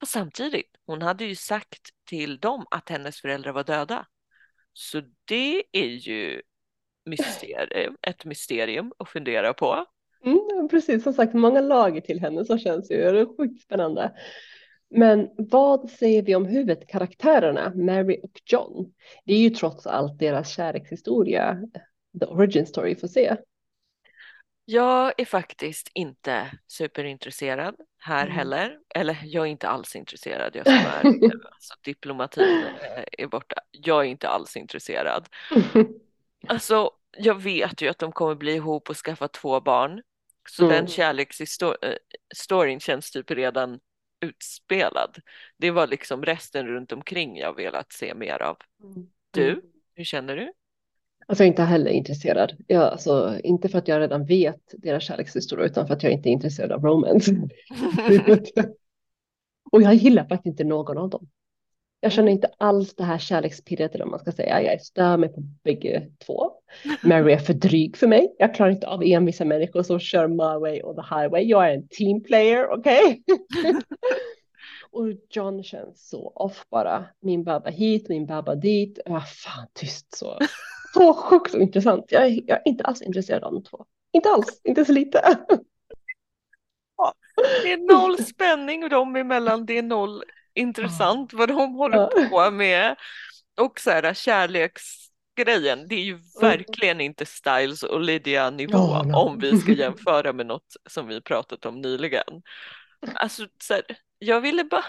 Och 0.01 0.07
samtidigt, 0.07 0.77
hon 0.85 1.01
hade 1.01 1.25
ju 1.25 1.35
sagt 1.35 1.89
till 2.05 2.39
dem 2.39 2.65
att 2.71 2.89
hennes 2.89 3.21
föräldrar 3.21 3.51
var 3.51 3.63
döda. 3.63 4.07
Så 4.73 5.01
det 5.25 5.63
är 5.71 5.87
ju 5.87 6.41
mysterium, 7.05 7.97
ett 8.01 8.25
mysterium 8.25 8.93
att 8.97 9.09
fundera 9.09 9.53
på. 9.53 9.85
Mm, 10.25 10.67
precis, 10.69 11.03
som 11.03 11.13
sagt 11.13 11.33
många 11.33 11.61
lager 11.61 12.01
till 12.01 12.19
henne 12.19 12.45
så 12.45 12.57
känns 12.57 12.91
ju 12.91 13.27
sjukt 13.37 13.61
spännande. 13.61 14.11
Men 14.89 15.29
vad 15.37 15.89
säger 15.89 16.21
vi 16.21 16.35
om 16.35 16.45
huvudkaraktärerna 16.45 17.73
Mary 17.75 18.19
och 18.23 18.41
John? 18.45 18.93
Det 19.25 19.33
är 19.33 19.37
ju 19.37 19.49
trots 19.49 19.87
allt 19.87 20.19
deras 20.19 20.49
kärlekshistoria, 20.49 21.57
the 22.19 22.25
origin 22.25 22.65
story, 22.65 22.95
får 22.95 23.07
se. 23.07 23.37
Jag 24.65 25.13
är 25.17 25.25
faktiskt 25.25 25.91
inte 25.93 26.51
superintresserad 26.67 27.75
här 27.97 28.25
mm. 28.25 28.37
heller. 28.37 28.79
Eller 28.95 29.17
jag 29.23 29.45
är 29.45 29.51
inte 29.51 29.67
alls 29.67 29.95
intresserad. 29.95 30.55
Jag 30.55 30.65
som 30.65 30.75
är, 30.75 31.05
alltså, 31.51 31.73
diplomatin 31.83 32.63
är 33.11 33.27
borta. 33.27 33.55
Jag 33.71 33.99
är 33.99 34.09
inte 34.09 34.27
alls 34.27 34.57
intresserad. 34.57 35.27
Alltså, 36.47 36.91
jag 37.17 37.41
vet 37.41 37.81
ju 37.81 37.89
att 37.89 37.99
de 37.99 38.11
kommer 38.11 38.35
bli 38.35 38.53
ihop 38.53 38.89
och 38.89 38.97
skaffa 38.97 39.27
två 39.27 39.61
barn. 39.61 40.01
Så 40.49 40.63
mm. 40.63 40.75
den 40.75 40.87
kärleksstoryn 40.87 42.79
känns 42.79 43.11
typ 43.11 43.31
redan 43.31 43.79
utspelad. 44.21 45.17
Det 45.57 45.71
var 45.71 45.87
liksom 45.87 46.25
resten 46.25 46.67
runt 46.67 46.91
omkring 46.91 47.37
jag 47.37 47.55
velat 47.55 47.91
se 47.91 48.13
mer 48.13 48.41
av. 48.41 48.57
Mm. 48.83 49.07
Du, 49.31 49.49
mm. 49.49 49.61
hur 49.95 50.03
känner 50.03 50.35
du? 50.35 50.53
Alltså 51.27 51.43
jag 51.43 51.47
är 51.47 51.51
inte 51.51 51.63
heller 51.63 51.91
intresserad. 51.91 52.55
Jag, 52.67 52.83
alltså, 52.83 53.39
inte 53.43 53.69
för 53.69 53.77
att 53.77 53.87
jag 53.87 53.99
redan 53.99 54.25
vet 54.25 54.73
deras 54.77 55.03
kärlekshistoria 55.03 55.65
utan 55.65 55.87
för 55.87 55.93
att 55.93 56.03
jag 56.03 56.11
inte 56.11 56.29
är 56.29 56.31
intresserad 56.31 56.71
av 56.71 56.83
romance. 56.83 57.31
och 59.71 59.81
jag 59.81 59.93
gillar 59.93 60.23
faktiskt 60.23 60.45
inte 60.45 60.63
någon 60.63 60.97
av 60.97 61.09
dem. 61.09 61.29
Jag 61.99 62.11
känner 62.11 62.31
inte 62.31 62.49
alls 62.57 62.95
det 62.95 63.03
här 63.03 63.17
kärlekspirret 63.17 63.95
eller 63.95 64.05
man 64.05 64.19
ska 64.19 64.31
säga. 64.31 64.61
Jag 64.61 64.81
stör 64.81 65.17
mig 65.17 65.29
på 65.29 65.41
bägge 65.63 66.09
två. 66.25 66.51
Mary 67.01 67.33
är 67.33 67.37
för 67.37 67.53
dryg 67.53 67.97
för 67.97 68.07
mig. 68.07 68.35
Jag 68.37 68.55
klarar 68.55 68.71
inte 68.71 68.87
av 68.87 69.03
envisa 69.03 69.45
människor 69.45 69.83
som 69.83 69.99
kör 69.99 70.27
my 70.27 70.59
way 70.59 70.81
or 70.81 70.93
the 70.93 71.15
highway. 71.15 71.43
Jag 71.43 71.69
är 71.69 71.73
en 71.73 71.87
team 71.87 72.23
player, 72.23 72.69
okej? 72.69 73.23
Okay? 73.27 73.73
och 74.91 75.07
John 75.29 75.63
känns 75.63 76.09
så 76.09 76.31
off 76.35 76.65
bara. 76.69 77.05
Min 77.21 77.43
babba 77.43 77.69
hit, 77.69 78.09
min 78.09 78.25
babba 78.25 78.55
dit. 78.55 78.99
Ah, 79.05 79.21
fan, 79.21 79.67
tyst 79.73 80.17
så. 80.17 80.39
Så 80.93 81.13
sjukt 81.13 81.53
och 81.53 81.61
intressant. 81.61 82.05
Jag 82.09 82.25
är, 82.25 82.29
jag 82.29 82.57
är 82.57 82.67
inte 82.67 82.83
alls 82.83 83.01
intresserad 83.01 83.43
av 83.43 83.53
de 83.53 83.63
två. 83.63 83.85
Inte 84.13 84.29
alls, 84.29 84.61
inte 84.63 84.85
så 84.85 84.91
lite. 84.91 85.37
Det 87.63 87.71
är 87.71 87.77
noll 87.77 88.23
spänning 88.23 88.89
dem 88.89 89.15
emellan, 89.15 89.65
det 89.65 89.77
är 89.77 89.83
noll 89.83 90.23
intressant 90.53 91.33
vad 91.33 91.47
de 91.49 91.73
håller 91.73 92.29
på 92.29 92.51
med. 92.51 92.95
Och 93.61 93.79
så 93.79 93.89
här 93.89 94.13
kärleksgrejen, 95.35 95.87
det 95.87 95.95
är 95.95 96.03
ju 96.03 96.19
verkligen 96.41 97.01
inte 97.01 97.25
Styles 97.25 97.83
och 97.83 98.01
Lydia 98.01 98.49
nivå 98.49 98.77
oh, 98.77 99.07
no. 99.07 99.15
om 99.15 99.39
vi 99.39 99.59
ska 99.59 99.71
jämföra 99.77 100.33
med 100.33 100.45
något 100.45 100.75
som 100.89 101.07
vi 101.07 101.21
pratat 101.21 101.65
om 101.65 101.81
nyligen. 101.81 102.41
Alltså 103.13 103.47
så 103.63 103.73
här, 103.73 103.83
jag 104.19 104.41
ville 104.41 104.63
bara, 104.63 104.85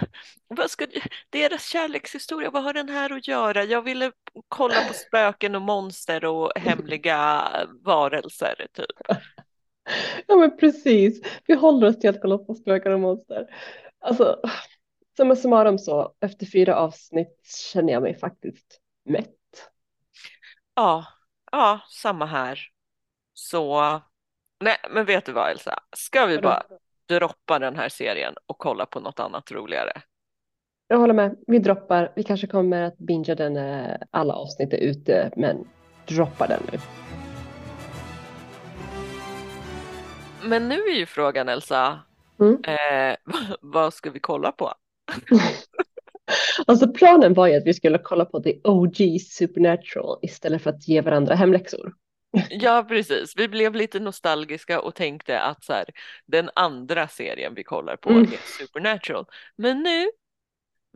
vad 0.48 0.70
ska, 0.70 0.86
deras 1.30 1.66
kärlekshistoria, 1.66 2.50
vad 2.50 2.62
har 2.62 2.72
den 2.72 2.88
här 2.88 3.12
att 3.12 3.28
göra? 3.28 3.64
Jag 3.64 3.82
ville 3.82 4.12
kolla 4.48 4.74
på 4.88 4.94
spöken 4.94 5.54
och 5.54 5.62
monster 5.62 6.24
och 6.24 6.52
hemliga 6.56 7.48
varelser 7.82 8.66
typ. 8.72 9.18
Ja 10.26 10.36
men 10.36 10.56
precis, 10.56 11.22
vi 11.46 11.54
håller 11.54 11.88
oss 11.88 11.98
till 11.98 12.10
att 12.10 12.20
kolla 12.20 12.38
på 12.38 12.54
spöken 12.54 12.92
och 12.92 13.00
monster. 13.00 13.46
Alltså, 14.00 14.40
Summa 15.16 15.36
summarum 15.36 15.78
så, 15.78 16.14
efter 16.20 16.46
fyra 16.46 16.76
avsnitt 16.76 17.46
känner 17.72 17.92
jag 17.92 18.02
mig 18.02 18.18
faktiskt 18.18 18.80
mätt. 19.04 19.43
Ja, 20.76 21.04
ja, 21.52 21.80
samma 21.88 22.26
här. 22.26 22.60
Så, 23.34 23.80
nej, 24.60 24.76
men 24.90 25.06
vet 25.06 25.26
du 25.26 25.32
vad 25.32 25.50
Elsa? 25.50 25.78
Ska 25.96 26.26
vi 26.26 26.38
bara 26.38 26.62
droppa 27.08 27.58
den 27.58 27.76
här 27.76 27.88
serien 27.88 28.34
och 28.46 28.58
kolla 28.58 28.86
på 28.86 29.00
något 29.00 29.20
annat 29.20 29.52
roligare? 29.52 30.02
Jag 30.88 30.98
håller 30.98 31.14
med. 31.14 31.36
Vi 31.46 31.58
droppar. 31.58 32.12
Vi 32.16 32.22
kanske 32.22 32.46
kommer 32.46 32.82
att 32.82 32.98
bingea 32.98 33.34
den 33.34 33.52
när 33.52 34.06
alla 34.10 34.34
avsnitt 34.34 34.72
är 34.72 34.78
ute, 34.78 35.30
men 35.36 35.68
droppa 36.06 36.46
den 36.46 36.62
nu. 36.72 36.78
Men 40.48 40.68
nu 40.68 40.74
är 40.74 40.98
ju 40.98 41.06
frågan 41.06 41.48
Elsa, 41.48 42.00
mm. 42.40 42.64
eh, 42.64 43.16
vad 43.60 43.94
ska 43.94 44.10
vi 44.10 44.20
kolla 44.20 44.52
på? 44.52 44.72
alltså 46.66 46.92
planen 46.92 47.34
var 47.34 47.46
ju 47.46 47.54
att 47.54 47.66
vi 47.66 47.74
skulle 47.74 47.98
kolla 47.98 48.24
på 48.24 48.40
The 48.40 48.60
OG 48.64 49.20
Supernatural 49.20 50.18
istället 50.22 50.62
för 50.62 50.70
att 50.70 50.88
ge 50.88 51.00
varandra 51.00 51.34
hemläxor. 51.34 51.94
Ja, 52.50 52.84
precis. 52.88 53.32
Vi 53.36 53.48
blev 53.48 53.74
lite 53.74 54.00
nostalgiska 54.00 54.80
och 54.80 54.94
tänkte 54.94 55.40
att 55.40 55.64
så 55.64 55.72
här, 55.72 55.84
den 56.26 56.50
andra 56.54 57.08
serien 57.08 57.54
vi 57.54 57.64
kollar 57.64 57.96
på 57.96 58.10
mm. 58.10 58.22
är 58.22 58.64
Supernatural. 58.64 59.26
Men 59.56 59.82
nu 59.82 60.06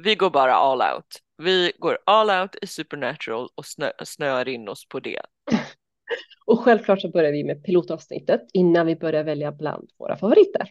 Vi 0.02 0.14
går 0.14 0.30
bara 0.30 0.54
all 0.54 0.82
out. 0.96 1.22
Vi 1.42 1.72
går 1.78 1.98
all 2.06 2.30
out 2.30 2.56
i 2.62 2.66
Supernatural 2.66 3.48
och 3.54 3.66
snö, 3.66 3.90
snöar 4.04 4.48
in 4.48 4.68
oss 4.68 4.88
på 4.88 5.00
det. 5.00 5.20
och 6.46 6.60
självklart 6.60 7.00
så 7.00 7.08
börjar 7.08 7.32
vi 7.32 7.44
med 7.44 7.64
pilotavsnittet 7.64 8.40
innan 8.52 8.86
vi 8.86 8.96
börjar 8.96 9.24
välja 9.24 9.52
bland 9.52 9.90
våra 9.98 10.16
favoriter. 10.16 10.70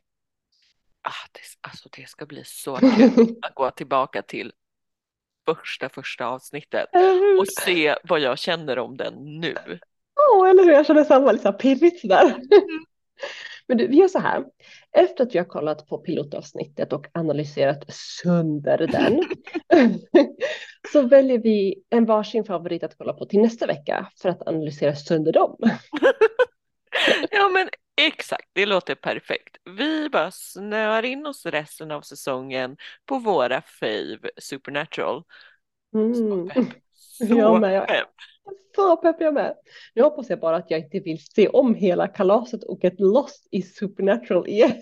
Ah, 1.10 1.28
det, 1.32 1.40
alltså 1.62 1.90
det 1.98 2.10
ska 2.10 2.26
bli 2.26 2.44
så 2.46 2.76
kul 2.76 3.36
att 3.42 3.56
gå 3.56 3.72
tillbaka 3.72 4.22
till 4.22 4.54
första 5.46 5.90
första 5.90 6.26
avsnittet 6.26 6.86
och 7.40 7.48
se 7.48 7.96
vad 8.04 8.20
jag 8.20 8.40
känner 8.40 8.80
om 8.80 8.98
den 8.98 9.14
nu. 9.40 9.56
Ja, 10.16 10.40
oh, 10.40 10.50
eller 10.50 10.64
hur? 10.64 10.72
Jag 10.72 10.86
känner 10.86 11.04
samma, 11.04 11.32
lite 11.32 11.52
pirrigt 11.52 12.02
sådär. 12.02 12.26
Mm. 12.26 12.86
Men 13.68 13.78
du, 13.78 13.88
vi 13.88 13.96
gör 13.96 14.08
så 14.08 14.20
här. 14.20 14.46
Efter 14.92 15.24
att 15.24 15.36
vi 15.36 15.38
har 15.38 15.46
kollat 15.46 15.88
på 15.88 15.98
pilotavsnittet 15.98 16.94
och 16.94 17.08
analyserat 17.14 17.94
sönder 17.94 18.78
den 18.78 19.24
så 20.92 21.02
väljer 21.02 21.38
vi 21.38 21.84
en 21.90 22.06
varsin 22.06 22.44
favorit 22.44 22.84
att 22.84 22.98
kolla 22.98 23.14
på 23.14 23.26
till 23.26 23.42
nästa 23.42 23.68
vecka 23.68 24.12
för 24.22 24.30
att 24.30 24.48
analysera 24.48 24.96
sönder 24.96 25.32
dem. 25.32 25.58
ja 27.32 27.50
men 27.50 27.70
exakt, 27.98 28.50
det 28.54 28.66
låter 28.66 28.96
perfekt. 28.96 29.58
Vi 29.66 30.10
bara 30.10 30.32
snöar 30.32 31.04
in 31.04 31.26
oss 31.26 31.46
resten 31.46 31.92
av 31.92 32.02
säsongen 32.02 32.78
på 33.06 33.20
våra 33.20 33.62
fave 33.62 34.30
Supernatural. 34.38 35.24
Mm. 35.94 36.16
Så 36.16 36.50
pepp. 36.54 36.68
Så 36.94 37.26
jag 37.26 37.62
med. 37.62 37.88
pepp. 37.88 38.08
Så 38.76 38.98
pepp 38.98 39.16
jag 39.20 39.34
med. 39.34 39.56
Nu 39.94 40.02
hoppas 40.02 40.30
jag 40.30 40.40
bara 40.40 40.56
att 40.56 40.72
jag 40.72 40.80
inte 40.80 41.00
vill 41.00 41.26
se 41.26 41.48
om 41.48 41.76
hela 41.76 42.08
kalaset 42.08 42.64
och 42.64 42.86
ett 42.86 43.00
lost 43.00 43.48
i 43.52 43.62
Supernatural 43.62 44.48
igen. 44.48 44.74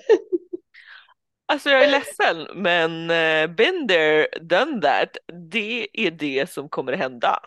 Alltså 1.47 1.69
jag 1.69 1.84
är 1.84 1.91
ledsen 1.91 2.47
men 2.56 2.91
uh, 3.01 3.56
been 3.56 3.88
there, 3.88 4.28
done 4.41 4.82
that. 4.82 5.17
Det 5.51 5.88
är 5.93 6.12
det 6.12 6.49
som 6.49 6.69
kommer 6.69 6.93
hända. 6.93 7.39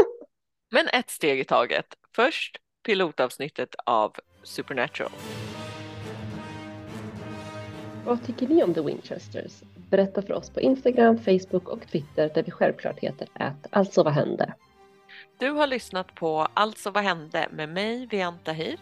Men 0.70 0.88
ett 0.88 1.10
steg 1.10 1.40
i 1.40 1.44
taget. 1.44 1.86
Först 2.16 2.56
pilotavsnittet 2.86 3.74
av 3.86 4.16
Supernatural. 4.44 5.10
Vad 8.04 8.26
tycker 8.26 8.46
ni 8.46 8.62
om 8.62 8.74
The 8.74 8.80
Winchesters? 8.80 9.62
Berätta 9.90 10.22
för 10.22 10.34
oss 10.34 10.50
på 10.50 10.60
Instagram, 10.60 11.18
Facebook 11.18 11.68
och 11.68 11.88
Twitter 11.88 12.30
där 12.34 12.42
vi 12.42 12.50
självklart 12.50 12.98
heter 12.98 13.28
att 13.34 13.66
Alltså 13.70 14.02
vad 14.02 14.12
hände? 14.12 14.54
Du 15.38 15.50
har 15.50 15.66
lyssnat 15.66 16.14
på 16.14 16.48
Alltså 16.54 16.90
vad 16.90 17.04
hände 17.04 17.48
med 17.52 17.68
mig, 17.68 18.06
Vianta 18.06 18.52
Hir. 18.52 18.76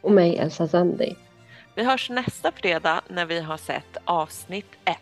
Och 0.00 0.12
mig, 0.12 0.36
Elsa 0.36 0.68
Zandi. 0.68 1.14
Vi 1.74 1.84
hörs 1.84 2.10
nästa 2.10 2.52
fredag 2.52 3.00
när 3.08 3.26
vi 3.26 3.40
har 3.40 3.56
sett 3.56 3.96
avsnitt 4.04 4.70
1 4.84 4.96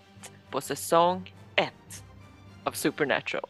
på 0.50 0.60
säsong 0.60 1.34
1 1.56 1.72
av 2.64 2.72
Supernatural. 2.72 3.46